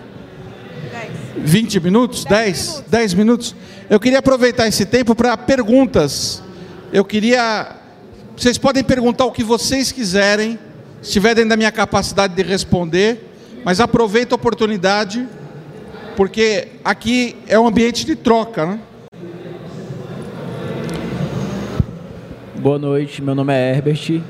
10. 0.91 1.11
20 1.37 1.81
minutos? 1.81 2.25
10? 2.25 2.57
10 2.57 2.67
minutos. 2.69 2.91
10 2.91 3.15
minutos. 3.15 3.55
Eu 3.91 4.01
queria 4.01 4.21
aproveitar 4.21 4.67
esse 4.69 4.87
tempo 4.87 5.15
para 5.15 5.37
perguntas 5.37 6.43
eu 6.93 7.05
queria. 7.05 7.77
Vocês 8.37 8.59
podem 8.59 8.85
perguntar 8.85 9.25
o 9.25 9.33
que 9.33 9.43
vocês 9.43 9.91
quiserem, 9.91 10.59
se 11.01 11.09
estiver 11.09 11.35
dentro 11.35 11.51
da 11.51 11.57
minha 11.57 11.73
capacidade 11.73 12.35
de 12.35 12.43
responder. 12.43 13.33
mas 13.65 13.81
aproveita 13.81 14.33
a 14.33 14.37
oportunidade, 14.37 15.27
porque 16.17 16.69
aqui 16.85 17.35
é 17.49 17.59
um 17.59 17.67
ambiente 17.67 18.07
de 18.07 18.15
troca, 18.15 18.65
né? 18.65 18.79
Boa 22.61 22.79
noite, 22.79 23.21
meu 23.21 23.35
nome 23.35 23.53
é 23.53 23.75
Herbert. 23.75 24.23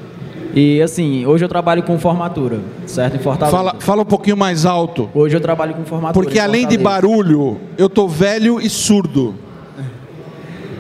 E 0.55 0.81
assim, 0.81 1.27
hoje 1.27 1.45
eu 1.45 1.49
trabalho 1.51 1.83
com 1.83 1.99
formatura, 1.99 2.61
certo? 2.87 3.17
Em 3.17 3.19
Fortaleza. 3.19 3.55
Fala, 3.55 3.77
fala 3.79 4.03
um 4.03 4.07
pouquinho 4.07 4.39
mais 4.39 4.65
alto. 4.65 5.11
Hoje 5.15 5.37
eu 5.37 5.41
trabalho 5.41 5.75
com 5.75 5.85
formatura. 5.85 6.25
Porque 6.25 6.39
além 6.39 6.67
de 6.67 6.79
barulho, 6.79 7.61
eu 7.77 7.91
tô 7.91 8.09
velho 8.09 8.59
e 8.59 8.71
surdo. 8.71 9.35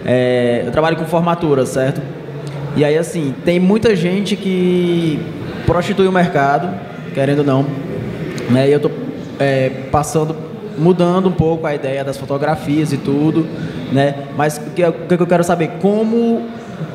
É, 0.07 0.63
eu 0.65 0.71
trabalho 0.71 0.97
com 0.97 1.05
formatura, 1.05 1.67
certo? 1.67 2.01
E 2.77 2.85
aí 2.85 2.97
assim, 2.97 3.35
tem 3.45 3.59
muita 3.59 3.97
gente 3.97 4.37
que 4.37 5.19
prostitui 5.67 6.07
o 6.07 6.13
mercado, 6.13 6.69
querendo 7.13 7.41
ou 7.41 7.45
não. 7.45 7.67
Né? 8.49 8.69
E 8.69 8.73
eu 8.73 8.79
tô 8.79 8.91
é, 9.41 9.71
passando, 9.91 10.37
mudando 10.79 11.29
um 11.29 11.33
pouco 11.33 11.67
a 11.67 11.75
ideia 11.75 12.05
das 12.05 12.17
fotografias 12.17 12.93
e 12.93 12.97
tudo, 12.97 13.47
né? 13.93 14.15
Mas 14.37 14.59
o 14.59 14.71
que, 14.71 14.85
o 14.85 14.93
que 14.93 15.15
eu 15.15 15.27
quero 15.27 15.43
saber? 15.43 15.73
Como 15.81 16.47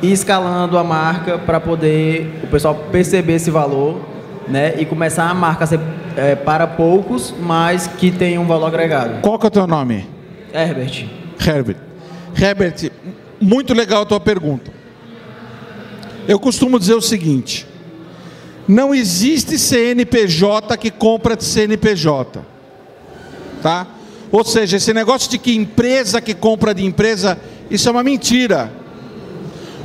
ir 0.02 0.12
escalando 0.12 0.78
a 0.78 0.84
marca 0.84 1.38
para 1.38 1.60
poder 1.60 2.42
o 2.44 2.48
pessoal 2.48 2.76
perceber 2.92 3.34
esse 3.34 3.52
valor, 3.52 4.00
né? 4.48 4.76
E 4.78 4.86
começar 4.86 5.30
a 5.30 5.34
marca 5.34 5.66
a 5.66 5.68
ser 5.68 5.80
é, 6.16 6.36
para 6.36 6.66
poucos, 6.66 7.34
mas 7.42 7.88
que 7.88 8.12
tem 8.12 8.38
um 8.38 8.46
valor 8.46 8.68
agregado. 8.68 9.22
Qual 9.22 9.38
que 9.38 9.46
é 9.46 9.50
o 9.50 9.52
teu 9.52 9.68
nome? 9.68 10.08
Herbert. 10.54 11.08
Herbert. 11.46 11.91
Herbert, 12.36 12.92
muito 13.40 13.74
legal 13.74 14.04
a 14.04 14.06
tua 14.06 14.20
pergunta. 14.20 14.72
Eu 16.28 16.40
costumo 16.40 16.80
dizer 16.80 16.94
o 16.94 17.02
seguinte: 17.02 17.66
não 18.68 18.94
existe 18.94 19.58
CNPJ 19.58 20.78
que 20.78 20.92
compra 20.92 21.36
de 21.36 21.44
CNPJ. 21.44 22.42
Tá? 23.62 23.88
Ou 24.32 24.44
seja, 24.46 24.78
esse 24.78 24.94
negócio 24.94 25.30
de 25.30 25.38
que 25.38 25.54
empresa 25.54 26.22
que 26.22 26.34
compra 26.34 26.74
de 26.74 26.86
empresa, 26.86 27.38
isso 27.70 27.90
é 27.90 27.92
uma 27.92 28.04
mentira. 28.04 28.72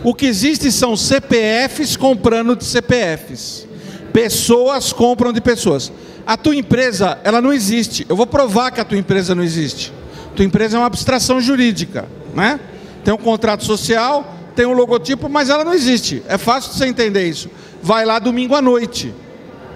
O 0.04 0.14
que 0.14 0.26
existe 0.26 0.70
são 0.70 0.96
CPFs 0.96 1.96
comprando 1.96 2.54
de 2.54 2.64
CPFs. 2.64 3.66
Pessoas 4.12 4.92
compram 4.92 5.32
de 5.32 5.40
pessoas. 5.40 5.92
A 6.26 6.36
tua 6.36 6.54
empresa, 6.54 7.18
ela 7.24 7.40
não 7.40 7.52
existe. 7.52 8.06
Eu 8.08 8.14
vou 8.14 8.26
provar 8.26 8.70
que 8.70 8.80
a 8.80 8.84
tua 8.84 8.98
empresa 8.98 9.34
não 9.34 9.42
existe. 9.42 9.92
Tua 10.36 10.44
empresa 10.44 10.76
é 10.76 10.80
uma 10.80 10.86
abstração 10.86 11.40
jurídica, 11.40 12.06
né? 12.34 12.60
Tem 13.02 13.12
um 13.12 13.16
contrato 13.16 13.64
social, 13.64 14.36
tem 14.54 14.66
um 14.66 14.74
logotipo, 14.74 15.30
mas 15.30 15.48
ela 15.48 15.64
não 15.64 15.72
existe. 15.72 16.22
É 16.28 16.36
fácil 16.36 16.72
você 16.72 16.86
entender 16.86 17.26
isso. 17.26 17.50
Vai 17.82 18.04
lá 18.04 18.18
domingo 18.18 18.54
à 18.54 18.60
noite. 18.60 19.14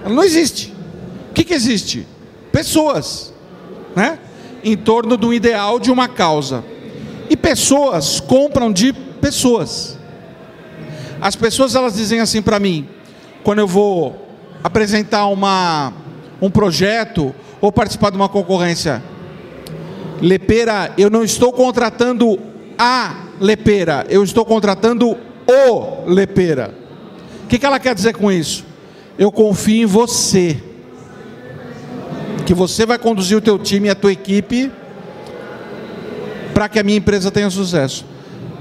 Ela 0.04 0.14
não 0.14 0.22
existe. 0.22 0.74
O 1.30 1.32
que, 1.32 1.44
que 1.44 1.54
existe? 1.54 2.06
Pessoas, 2.52 3.32
né? 3.96 4.18
Em 4.62 4.76
torno 4.76 5.16
do 5.16 5.32
ideal 5.32 5.80
de 5.80 5.90
uma 5.90 6.06
causa. 6.08 6.62
E 7.30 7.36
pessoas 7.36 8.20
compram 8.20 8.70
de 8.70 8.92
pessoas. 8.92 9.98
As 11.22 11.34
pessoas 11.36 11.74
elas 11.74 11.94
dizem 11.94 12.20
assim 12.20 12.42
para 12.42 12.58
mim, 12.58 12.86
quando 13.42 13.60
eu 13.60 13.66
vou 13.66 14.28
apresentar 14.62 15.26
uma, 15.26 15.92
um 16.40 16.50
projeto 16.50 17.34
ou 17.60 17.72
participar 17.72 18.10
de 18.10 18.16
uma 18.16 18.28
concorrência, 18.28 19.02
Lepeira, 20.20 20.92
eu 20.98 21.08
não 21.08 21.24
estou 21.24 21.52
contratando 21.52 22.38
a 22.78 23.26
Lepeira, 23.40 24.06
eu 24.08 24.22
estou 24.22 24.44
contratando 24.44 25.16
o 25.46 26.04
Lepeira. 26.06 26.74
O 27.44 27.46
que, 27.48 27.58
que 27.58 27.66
ela 27.66 27.80
quer 27.80 27.94
dizer 27.94 28.14
com 28.14 28.30
isso? 28.30 28.64
Eu 29.18 29.32
confio 29.32 29.82
em 29.82 29.86
você, 29.86 30.56
que 32.46 32.54
você 32.54 32.86
vai 32.86 32.98
conduzir 32.98 33.36
o 33.36 33.40
teu 33.40 33.58
time 33.58 33.88
e 33.88 33.90
a 33.90 33.94
tua 33.94 34.12
equipe 34.12 34.70
para 36.52 36.68
que 36.68 36.78
a 36.78 36.82
minha 36.82 36.98
empresa 36.98 37.30
tenha 37.30 37.48
sucesso. 37.48 38.04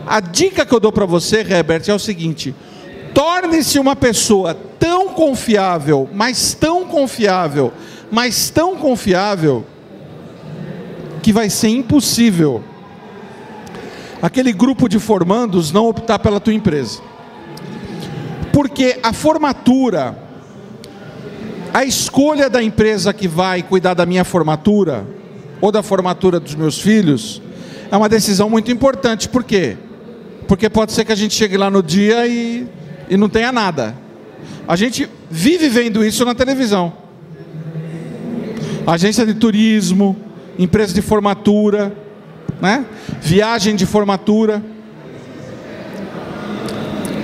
A 0.08 0.20
dica 0.20 0.66
que 0.66 0.74
eu 0.74 0.80
dou 0.80 0.92
para 0.92 1.06
você, 1.06 1.40
Herbert, 1.42 1.84
é 1.88 1.94
o 1.94 2.00
seguinte: 2.00 2.56
torne-se 3.14 3.78
uma 3.78 3.96
pessoa 3.96 4.56
tão 4.80 5.10
confiável, 5.10 6.10
mas 6.14 6.54
tão 6.54 6.86
confiável, 6.86 7.74
mas 8.10 8.50
tão 8.50 8.76
confiável, 8.78 9.66
que 11.20 11.34
vai 11.34 11.50
ser 11.50 11.70
impossível 11.70 12.64
aquele 14.22 14.52
grupo 14.52 14.88
de 14.90 15.00
formandos 15.00 15.72
não 15.72 15.88
optar 15.88 16.20
pela 16.20 16.40
tua 16.40 16.54
empresa. 16.54 17.02
Porque 18.52 19.00
a 19.02 19.14
formatura, 19.14 20.18
a 21.74 21.86
escolha 21.86 22.50
da 22.50 22.62
empresa 22.62 23.14
que 23.14 23.28
vai 23.28 23.64
cuidar 23.64 23.94
da 23.94 24.06
minha 24.06 24.24
formatura, 24.24 25.06
ou 25.62 25.72
da 25.72 25.84
formatura 25.84 26.40
dos 26.40 26.56
meus 26.56 26.80
filhos, 26.80 27.42
é 27.92 27.98
uma 27.98 28.10
decisão 28.10 28.50
muito 28.50 28.72
importante. 28.72 29.28
Por 29.30 29.44
quê? 29.44 29.78
Porque 30.48 30.70
pode 30.70 30.92
ser 30.92 31.06
que 31.06 31.12
a 31.12 31.16
gente 31.16 31.34
chegue 31.34 31.58
lá 31.58 31.70
no 31.70 31.84
dia 31.84 32.28
e, 32.28 32.68
e 33.10 33.18
não 33.18 33.30
tenha 33.30 33.52
nada. 33.52 33.96
A 34.68 34.76
gente 34.76 35.10
vive 35.30 35.70
vendo 35.70 36.04
isso 36.04 36.24
na 36.26 36.34
televisão. 36.34 36.94
Agência 38.88 39.26
de 39.26 39.34
turismo, 39.34 40.16
empresa 40.60 40.94
de 40.94 41.02
formatura, 41.02 41.96
né? 42.62 42.86
viagem 43.22 43.76
de 43.76 43.86
formatura. 43.86 44.62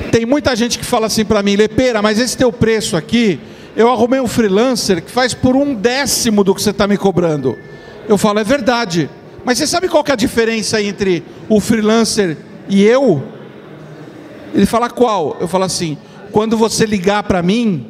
Tem 0.10 0.26
muita 0.26 0.56
gente 0.56 0.80
que 0.80 0.86
fala 0.86 1.08
assim 1.08 1.26
para 1.26 1.44
mim, 1.44 1.58
Lepeira, 1.58 2.02
mas 2.02 2.18
esse 2.18 2.38
teu 2.38 2.52
preço 2.52 2.96
aqui, 2.96 3.38
eu 3.76 3.92
arrumei 3.92 4.22
um 4.22 4.28
freelancer 4.28 5.04
que 5.04 5.12
faz 5.12 5.34
por 5.34 5.54
um 5.56 5.76
décimo 5.76 6.42
do 6.42 6.56
que 6.56 6.62
você 6.62 6.70
está 6.70 6.88
me 6.88 6.98
cobrando. 6.98 7.58
Eu 8.08 8.18
falo, 8.18 8.40
é 8.40 8.44
verdade. 8.44 9.10
Mas 9.44 9.58
você 9.58 9.68
sabe 9.68 9.90
qual 9.90 10.04
que 10.04 10.12
é 10.12 10.14
a 10.14 10.18
diferença 10.18 10.82
entre 10.82 11.22
o 11.50 11.60
freelancer 11.60 12.38
e 12.70 12.84
eu? 12.84 13.22
Ele 14.54 14.66
fala 14.66 14.90
qual? 14.90 15.36
Eu 15.42 15.48
falo 15.48 15.66
assim: 15.66 15.98
quando 16.32 16.56
você 16.56 16.86
ligar 16.86 17.24
para 17.24 17.44
mim, 17.44 17.88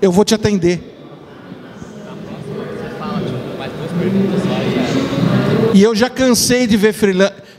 eu 0.00 0.10
vou 0.10 0.24
te 0.24 0.34
atender. 0.34 0.96
E 5.74 5.82
eu 5.82 5.94
já 5.94 6.08
cansei 6.08 6.66
de 6.66 6.76
ver 6.76 6.94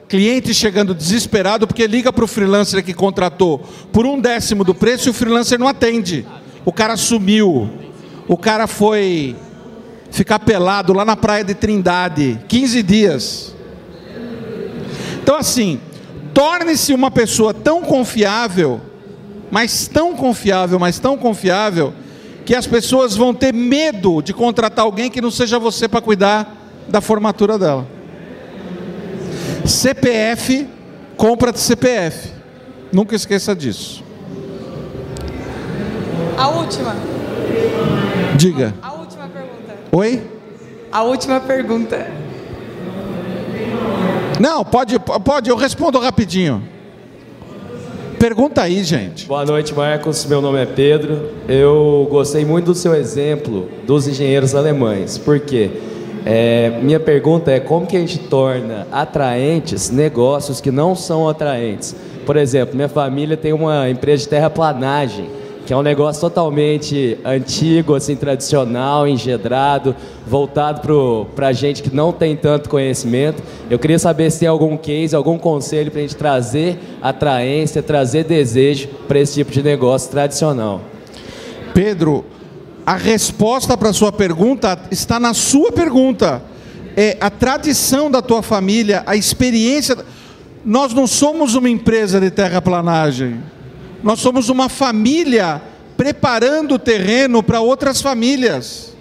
cliente 0.07 0.53
chegando 0.53 0.95
desesperado 0.95 1.67
porque 1.67 1.85
liga 1.85 2.11
para 2.11 2.25
o 2.25 2.27
freelancer 2.27 2.83
que 2.83 2.93
contratou 2.93 3.59
por 3.91 4.05
um 4.05 4.19
décimo 4.19 4.63
do 4.63 4.73
preço 4.73 5.07
e 5.07 5.11
o 5.11 5.13
freelancer 5.13 5.59
não 5.59 5.67
atende. 5.67 6.25
O 6.65 6.73
cara 6.73 6.97
sumiu. 6.97 7.69
O 8.27 8.35
cara 8.35 8.65
foi 8.65 9.35
ficar 10.09 10.39
pelado 10.39 10.93
lá 10.93 11.05
na 11.05 11.15
praia 11.15 11.43
de 11.43 11.53
Trindade, 11.53 12.39
15 12.47 12.83
dias. 12.83 13.55
Então 15.21 15.35
assim, 15.35 15.79
torne-se 16.33 16.93
uma 16.93 17.11
pessoa 17.11 17.53
tão 17.53 17.83
confiável, 17.83 18.81
mas 19.51 19.87
tão 19.87 20.15
confiável, 20.15 20.79
mas 20.79 20.97
tão 20.97 21.15
confiável, 21.17 21.93
que 22.45 22.55
as 22.55 22.65
pessoas 22.65 23.15
vão 23.15 23.31
ter 23.31 23.53
medo 23.53 24.23
de 24.23 24.33
contratar 24.33 24.85
alguém 24.85 25.11
que 25.11 25.21
não 25.21 25.29
seja 25.29 25.59
você 25.59 25.87
para 25.87 26.01
cuidar 26.01 26.55
da 26.87 26.99
formatura 26.99 27.59
dela. 27.59 27.98
CPF, 29.69 30.67
compra 31.15 31.51
de 31.51 31.59
CPF. 31.59 32.29
Nunca 32.91 33.15
esqueça 33.15 33.55
disso. 33.55 34.03
A 36.37 36.47
última. 36.49 36.95
Diga. 38.35 38.73
A 38.81 38.93
última 38.93 39.27
pergunta. 39.27 39.75
Oi? 39.91 40.21
A 40.91 41.03
última 41.03 41.39
pergunta. 41.39 42.07
Não, 44.39 44.63
pode, 44.63 44.97
pode, 44.99 45.49
eu 45.49 45.55
respondo 45.55 45.99
rapidinho. 45.99 46.63
Pergunta 48.17 48.61
aí, 48.61 48.83
gente. 48.83 49.27
Boa 49.27 49.45
noite, 49.45 49.73
Marcos. 49.73 50.25
Meu 50.25 50.41
nome 50.41 50.61
é 50.61 50.65
Pedro. 50.65 51.31
Eu 51.47 52.07
gostei 52.09 52.43
muito 52.43 52.67
do 52.67 52.75
seu 52.75 52.93
exemplo 52.95 53.69
dos 53.85 54.07
engenheiros 54.07 54.55
alemães. 54.55 55.17
Por 55.17 55.39
quê? 55.39 55.69
É, 56.25 56.79
minha 56.81 56.99
pergunta 56.99 57.51
é 57.51 57.59
como 57.59 57.87
que 57.87 57.95
a 57.97 57.99
gente 57.99 58.19
torna 58.19 58.87
atraentes 58.91 59.89
negócios 59.89 60.59
que 60.59 60.71
não 60.71 60.95
são 60.95 61.27
atraentes? 61.27 61.95
Por 62.25 62.37
exemplo, 62.37 62.75
minha 62.75 62.89
família 62.89 63.35
tem 63.35 63.53
uma 63.53 63.89
empresa 63.89 64.23
de 64.23 64.29
terraplanagem 64.29 65.39
que 65.69 65.73
é 65.73 65.77
um 65.77 65.83
negócio 65.83 66.19
totalmente 66.19 67.19
antigo, 67.23 67.93
assim, 67.93 68.15
tradicional, 68.15 69.07
engedrado, 69.07 69.95
voltado 70.25 71.27
para 71.35 71.53
gente 71.53 71.83
que 71.83 71.95
não 71.95 72.11
tem 72.11 72.35
tanto 72.35 72.67
conhecimento. 72.67 73.43
Eu 73.69 73.77
queria 73.77 73.99
saber 73.99 74.31
se 74.31 74.39
tem 74.39 74.47
algum 74.47 74.75
case, 74.75 75.15
algum 75.15 75.37
conselho 75.37 75.91
para 75.91 75.99
a 75.99 76.01
gente 76.01 76.15
trazer 76.15 76.79
atraência, 76.99 77.83
trazer 77.83 78.23
desejo 78.23 78.87
para 79.07 79.19
esse 79.19 79.35
tipo 79.35 79.51
de 79.51 79.61
negócio 79.61 80.09
tradicional. 80.09 80.81
Pedro, 81.71 82.25
a 82.85 82.95
resposta 82.95 83.77
para 83.77 83.89
a 83.89 83.93
sua 83.93 84.11
pergunta 84.11 84.79
está 84.91 85.19
na 85.19 85.33
sua 85.33 85.71
pergunta. 85.71 86.41
É 86.95 87.17
a 87.21 87.29
tradição 87.29 88.09
da 88.09 88.21
tua 88.21 88.41
família, 88.41 89.03
a 89.05 89.15
experiência. 89.15 89.97
Nós 90.65 90.93
não 90.93 91.07
somos 91.07 91.55
uma 91.55 91.69
empresa 91.69 92.19
de 92.19 92.31
terraplanagem. 92.31 93.41
Nós 94.03 94.19
somos 94.19 94.49
uma 94.49 94.69
família 94.69 95.61
preparando 95.95 96.75
o 96.75 96.79
terreno 96.79 97.43
para 97.43 97.59
outras 97.59 98.01
famílias. 98.01 98.95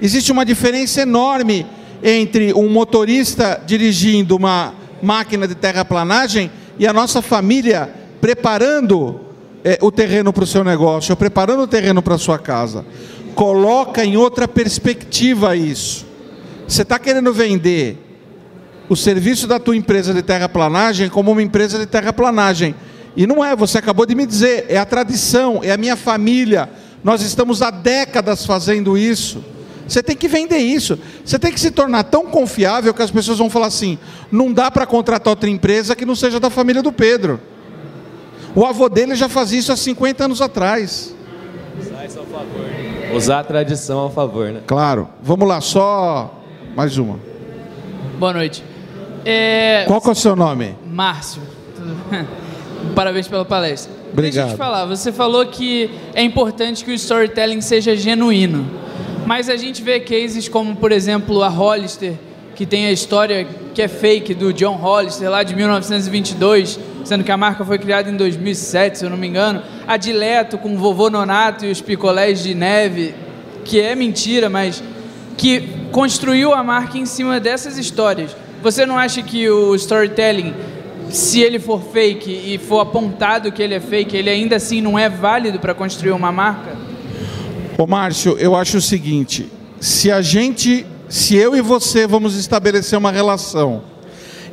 Existe 0.00 0.30
uma 0.30 0.44
diferença 0.44 1.02
enorme 1.02 1.66
entre 2.02 2.52
um 2.54 2.68
motorista 2.68 3.60
dirigindo 3.66 4.36
uma 4.36 4.74
máquina 5.02 5.48
de 5.48 5.54
terraplanagem 5.54 6.50
e 6.78 6.86
a 6.86 6.92
nossa 6.92 7.22
família 7.22 7.90
preparando 8.20 9.20
é, 9.64 9.78
o 9.82 9.90
terreno 9.90 10.32
para 10.32 10.44
o 10.44 10.46
seu 10.46 10.62
negócio, 10.62 11.12
ou 11.12 11.16
preparando 11.16 11.62
o 11.62 11.66
terreno 11.66 12.00
para 12.00 12.14
a 12.14 12.18
sua 12.18 12.38
casa. 12.38 12.84
Coloca 13.36 14.02
em 14.02 14.16
outra 14.16 14.48
perspectiva 14.48 15.54
isso. 15.54 16.06
Você 16.66 16.80
está 16.80 16.98
querendo 16.98 17.34
vender 17.34 17.98
o 18.88 18.96
serviço 18.96 19.46
da 19.46 19.60
tua 19.60 19.76
empresa 19.76 20.14
de 20.14 20.22
terraplanagem 20.22 21.10
como 21.10 21.32
uma 21.32 21.42
empresa 21.42 21.78
de 21.78 21.84
terraplanagem. 21.84 22.74
E 23.14 23.26
não 23.26 23.44
é, 23.44 23.54
você 23.54 23.76
acabou 23.76 24.06
de 24.06 24.14
me 24.14 24.24
dizer, 24.24 24.64
é 24.70 24.78
a 24.78 24.86
tradição, 24.86 25.60
é 25.62 25.70
a 25.70 25.76
minha 25.76 25.96
família. 25.96 26.70
Nós 27.04 27.20
estamos 27.20 27.60
há 27.60 27.70
décadas 27.70 28.46
fazendo 28.46 28.96
isso. 28.96 29.44
Você 29.86 30.02
tem 30.02 30.16
que 30.16 30.28
vender 30.28 30.56
isso. 30.56 30.98
Você 31.22 31.38
tem 31.38 31.52
que 31.52 31.60
se 31.60 31.70
tornar 31.70 32.04
tão 32.04 32.24
confiável 32.24 32.94
que 32.94 33.02
as 33.02 33.10
pessoas 33.10 33.36
vão 33.36 33.50
falar 33.50 33.66
assim: 33.66 33.98
não 34.32 34.50
dá 34.50 34.70
para 34.70 34.86
contratar 34.86 35.28
outra 35.28 35.50
empresa 35.50 35.94
que 35.94 36.06
não 36.06 36.16
seja 36.16 36.40
da 36.40 36.48
família 36.48 36.82
do 36.82 36.90
Pedro. 36.90 37.38
O 38.54 38.64
avô 38.64 38.88
dele 38.88 39.14
já 39.14 39.28
fazia 39.28 39.58
isso 39.58 39.70
há 39.70 39.76
50 39.76 40.24
anos 40.24 40.40
atrás. 40.40 41.14
Isso 41.78 42.18
ao 42.18 42.24
favor. 42.24 42.95
Usar 43.14 43.40
a 43.40 43.44
tradição 43.44 43.98
ao 43.98 44.10
favor, 44.10 44.50
né? 44.50 44.60
Claro. 44.66 45.08
Vamos 45.22 45.48
lá, 45.48 45.60
só 45.60 46.34
mais 46.74 46.98
uma. 46.98 47.18
Boa 48.18 48.32
noite. 48.32 48.62
É... 49.24 49.84
Qual 49.86 50.00
que 50.00 50.08
é 50.08 50.12
o 50.12 50.14
seu 50.14 50.36
nome? 50.36 50.74
Márcio. 50.86 51.42
Parabéns 52.94 53.28
pela 53.28 53.44
palestra. 53.44 53.92
Obrigado. 54.12 54.34
Deixa 54.34 54.48
eu 54.48 54.54
te 54.54 54.56
falar, 54.56 54.84
você 54.86 55.12
falou 55.12 55.44
que 55.46 55.90
é 56.14 56.22
importante 56.22 56.84
que 56.84 56.90
o 56.90 56.94
storytelling 56.94 57.60
seja 57.60 57.96
genuíno. 57.96 58.66
Mas 59.26 59.48
a 59.48 59.56
gente 59.56 59.82
vê 59.82 59.98
cases 59.98 60.48
como, 60.48 60.76
por 60.76 60.92
exemplo, 60.92 61.42
a 61.42 61.48
Hollister, 61.48 62.14
que 62.54 62.64
tem 62.64 62.86
a 62.86 62.92
história 62.92 63.46
que 63.74 63.82
é 63.82 63.88
fake 63.88 64.34
do 64.34 64.52
John 64.52 64.76
Hollister 64.76 65.28
lá 65.28 65.42
de 65.42 65.54
1922, 65.54 66.78
sendo 67.06 67.24
que 67.24 67.30
a 67.30 67.36
marca 67.36 67.64
foi 67.64 67.78
criada 67.78 68.10
em 68.10 68.16
2007, 68.16 68.98
se 68.98 69.04
eu 69.04 69.10
não 69.10 69.16
me 69.16 69.26
engano. 69.26 69.62
A 69.86 69.96
Dileto 69.96 70.58
com 70.58 70.74
o 70.74 70.78
vovô 70.78 71.08
Nonato 71.08 71.64
e 71.64 71.70
os 71.70 71.80
picolés 71.80 72.42
de 72.42 72.54
neve, 72.54 73.14
que 73.64 73.80
é 73.80 73.94
mentira, 73.94 74.50
mas 74.50 74.82
que 75.36 75.68
construiu 75.92 76.52
a 76.52 76.62
marca 76.62 76.98
em 76.98 77.06
cima 77.06 77.38
dessas 77.38 77.78
histórias. 77.78 78.36
Você 78.62 78.84
não 78.84 78.98
acha 78.98 79.22
que 79.22 79.48
o 79.48 79.74
storytelling, 79.74 80.54
se 81.10 81.40
ele 81.40 81.58
for 81.58 81.80
fake 81.80 82.30
e 82.30 82.58
for 82.58 82.80
apontado 82.80 83.52
que 83.52 83.62
ele 83.62 83.74
é 83.74 83.80
fake, 83.80 84.16
ele 84.16 84.30
ainda 84.30 84.56
assim 84.56 84.80
não 84.80 84.98
é 84.98 85.08
válido 85.08 85.60
para 85.60 85.74
construir 85.74 86.12
uma 86.12 86.32
marca? 86.32 86.76
Ô 87.78 87.86
Márcio, 87.86 88.36
eu 88.38 88.56
acho 88.56 88.78
o 88.78 88.80
seguinte: 88.80 89.48
se 89.78 90.10
a 90.10 90.20
gente, 90.20 90.84
se 91.08 91.36
eu 91.36 91.54
e 91.54 91.60
você 91.60 92.06
vamos 92.06 92.36
estabelecer 92.36 92.98
uma 92.98 93.12
relação, 93.12 93.82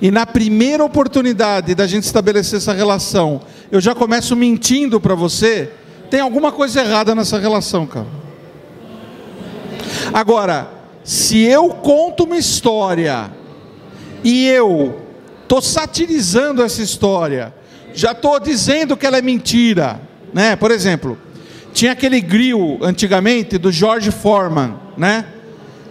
e 0.02 0.12
na 0.12 0.26
primeira 0.26 0.84
oportunidade 0.84 1.76
da 1.76 1.88
gente 1.88 2.04
estabelecer 2.04 2.58
essa 2.58 2.74
relação, 2.74 3.42
eu 3.72 3.80
já 3.80 3.96
começo 3.96 4.36
mentindo 4.36 5.00
para 5.00 5.16
você, 5.16 5.72
tem 6.10 6.20
alguma 6.20 6.52
coisa 6.52 6.82
errada 6.82 7.16
nessa 7.16 7.40
relação, 7.40 7.86
cara. 7.86 8.08
Agora, 10.14 10.70
se 11.04 11.40
eu 11.40 11.70
conto 11.70 12.24
uma 12.24 12.38
história 12.38 13.32
e 14.24 14.48
eu 14.48 15.02
estou 15.44 15.62
satirizando 15.62 16.64
essa 16.64 16.82
história, 16.82 17.54
já 17.94 18.12
estou 18.12 18.40
dizendo 18.40 18.96
que 18.98 19.06
ela 19.06 19.18
é 19.18 19.22
mentira, 19.22 20.00
né? 20.34 20.56
Por 20.56 20.72
exemplo, 20.72 21.18
tinha 21.74 21.92
aquele 21.92 22.22
grill 22.22 22.80
antigamente 22.82 23.58
do 23.58 23.72
George 23.72 24.12
Foreman, 24.12 24.76
né? 24.98 25.26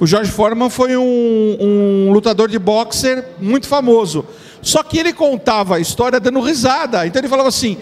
O 0.03 0.07
George 0.07 0.32
Foreman 0.32 0.68
foi 0.68 0.96
um, 0.96 1.57
um 1.61 2.12
lutador 2.12 2.48
de 2.48 2.59
boxer 2.59 3.24
muito 3.40 3.68
famoso. 3.68 4.24
Só 4.61 4.82
que 4.82 4.98
ele 4.98 5.12
contava 5.12 5.76
a 5.76 5.78
história 5.78 6.18
dando 6.18 6.40
risada. 6.40 7.07
Então 7.07 7.20
ele 7.20 7.28
falava 7.28 7.48
assim: 7.48 7.76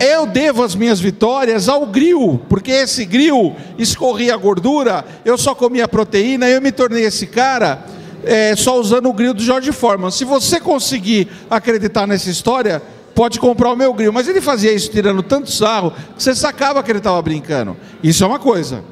eu 0.00 0.26
devo 0.26 0.64
as 0.64 0.74
minhas 0.74 0.98
vitórias 0.98 1.68
ao 1.68 1.86
grill, 1.86 2.40
porque 2.48 2.72
esse 2.72 3.04
grill 3.04 3.54
escorria 3.78 4.36
gordura, 4.36 5.04
eu 5.24 5.38
só 5.38 5.54
comia 5.54 5.86
proteína, 5.86 6.48
eu 6.48 6.60
me 6.60 6.72
tornei 6.72 7.04
esse 7.04 7.28
cara 7.28 7.86
é, 8.24 8.56
só 8.56 8.76
usando 8.80 9.08
o 9.08 9.12
grill 9.12 9.32
do 9.32 9.44
George 9.44 9.70
Foreman. 9.70 10.10
Se 10.10 10.24
você 10.24 10.58
conseguir 10.58 11.28
acreditar 11.48 12.08
nessa 12.08 12.28
história, 12.28 12.82
pode 13.14 13.38
comprar 13.38 13.70
o 13.70 13.76
meu 13.76 13.94
grill. 13.94 14.12
Mas 14.12 14.26
ele 14.26 14.40
fazia 14.40 14.72
isso 14.72 14.90
tirando 14.90 15.22
tanto 15.22 15.48
sarro 15.48 15.92
que 16.16 16.20
você 16.24 16.34
sacava 16.34 16.82
que 16.82 16.90
ele 16.90 16.98
estava 16.98 17.22
brincando. 17.22 17.76
Isso 18.02 18.24
é 18.24 18.26
uma 18.26 18.40
coisa. 18.40 18.82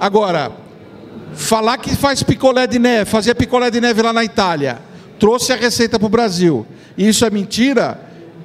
Agora, 0.00 0.67
falar 1.34 1.78
que 1.78 1.94
faz 1.94 2.22
picolé 2.22 2.66
de 2.66 2.78
neve, 2.78 3.10
fazia 3.10 3.34
picolé 3.34 3.70
de 3.70 3.80
neve 3.80 4.02
lá 4.02 4.12
na 4.12 4.24
Itália, 4.24 4.78
trouxe 5.18 5.52
a 5.52 5.56
receita 5.56 5.98
para 5.98 6.06
o 6.06 6.10
Brasil, 6.10 6.66
e 6.96 7.08
isso 7.08 7.24
é 7.24 7.30
mentira, 7.30 8.00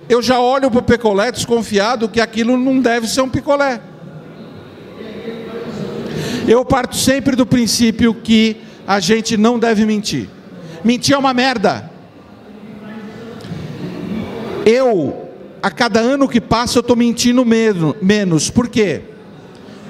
eu 0.07 0.21
já 0.21 0.39
olho 0.39 0.69
para 0.69 0.79
o 0.79 0.83
picolé 0.83 1.31
desconfiado 1.31 2.09
que 2.09 2.19
aquilo 2.19 2.57
não 2.57 2.79
deve 2.79 3.07
ser 3.07 3.21
um 3.21 3.29
picolé. 3.29 3.79
Eu 6.47 6.65
parto 6.65 6.95
sempre 6.95 7.35
do 7.35 7.45
princípio 7.45 8.13
que 8.13 8.57
a 8.85 8.99
gente 8.99 9.37
não 9.37 9.57
deve 9.57 9.85
mentir. 9.85 10.29
Mentir 10.83 11.15
é 11.15 11.17
uma 11.17 11.33
merda. 11.33 11.89
Eu, 14.65 15.29
a 15.61 15.71
cada 15.71 16.01
ano 16.01 16.27
que 16.27 16.41
passa, 16.41 16.77
eu 16.77 16.81
estou 16.81 16.95
mentindo 16.95 17.45
menos. 17.45 18.49
Por 18.49 18.67
quê? 18.67 19.01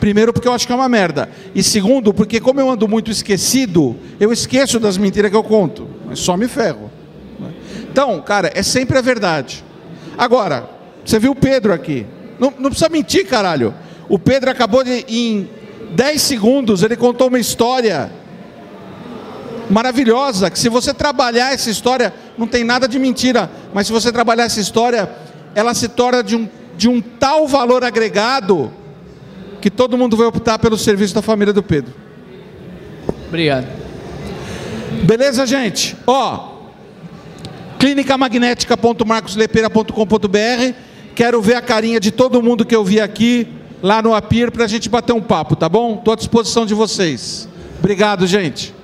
Primeiro, 0.04 0.34
porque 0.34 0.50
eu 0.50 0.52
acho 0.52 0.68
que 0.68 0.74
é 0.74 0.76
uma 0.76 0.90
merda. 0.90 1.30
E 1.56 1.64
segundo, 1.64 2.14
porque 2.14 2.42
como 2.42 2.60
eu 2.60 2.70
ando 2.70 2.90
muito 2.90 3.10
esquecido, 3.10 3.96
eu 4.20 4.34
esqueço 4.34 4.78
das 4.78 4.98
mentiras 4.98 5.32
que 5.32 5.38
eu 5.38 5.44
conto. 5.46 5.88
Mas 6.06 6.20
só 6.20 6.36
me 6.36 6.46
ferro. 6.50 6.92
Então, 7.90 8.20
cara, 8.22 8.52
é 8.54 8.62
sempre 8.62 8.98
a 8.98 9.02
verdade. 9.02 9.64
Agora, 10.18 10.70
você 11.06 11.18
viu 11.20 11.32
o 11.32 11.36
Pedro 11.36 11.72
aqui. 11.72 12.06
Não, 12.38 12.54
não 12.60 12.70
precisa 12.70 12.90
mentir, 12.90 13.26
caralho. 13.26 13.74
O 14.10 14.20
Pedro 14.20 14.52
acabou 14.52 14.84
de, 14.84 15.06
em 15.08 15.48
10 15.92 16.22
segundos, 16.22 16.84
ele 16.84 16.98
contou 16.98 17.30
uma 17.30 17.40
história 17.40 18.12
maravilhosa, 19.70 20.50
que 20.50 20.60
se 20.60 20.68
você 20.68 20.94
trabalhar 20.94 21.54
essa 21.54 21.70
história, 21.70 22.14
não 22.38 22.46
tem 22.46 22.66
nada 22.66 22.90
de 22.90 23.00
mentira, 23.00 23.50
mas 23.74 23.88
se 23.88 23.94
você 23.94 24.12
trabalhar 24.12 24.44
essa 24.44 24.60
história, 24.60 25.10
ela 25.56 25.74
se 25.74 25.88
torna 25.88 26.22
de 26.22 26.36
um, 26.36 26.50
de 26.76 26.90
um 26.90 27.00
tal 27.00 27.48
valor 27.48 27.86
agregado 27.86 28.83
que 29.64 29.72
todo 29.72 29.98
mundo 29.98 30.18
vai 30.18 30.28
optar 30.28 30.60
pelo 30.60 30.78
serviço 30.78 31.16
da 31.16 31.22
família 31.22 31.54
do 31.54 31.64
Pedro. 31.64 31.94
Obrigado. 33.30 33.66
Beleza, 35.04 35.46
gente? 35.46 35.96
Ó, 36.06 36.58
clinicamagnética.marcoslepeira.com.br 37.80 40.74
Quero 41.16 41.42
ver 41.42 41.56
a 41.56 41.62
carinha 41.62 41.98
de 41.98 42.12
todo 42.12 42.44
mundo 42.44 42.66
que 42.66 42.76
eu 42.76 42.84
vi 42.84 43.00
aqui 43.00 43.48
lá 43.82 44.02
no 44.02 44.14
Apir 44.14 44.52
para 44.52 44.66
a 44.66 44.68
gente 44.68 44.90
bater 44.90 45.14
um 45.14 45.22
papo, 45.22 45.56
tá 45.56 45.70
bom? 45.70 45.96
Estou 45.96 46.14
à 46.14 46.18
disposição 46.18 46.66
de 46.66 46.74
vocês. 46.74 47.48
Obrigado, 47.80 48.28
gente. 48.28 48.76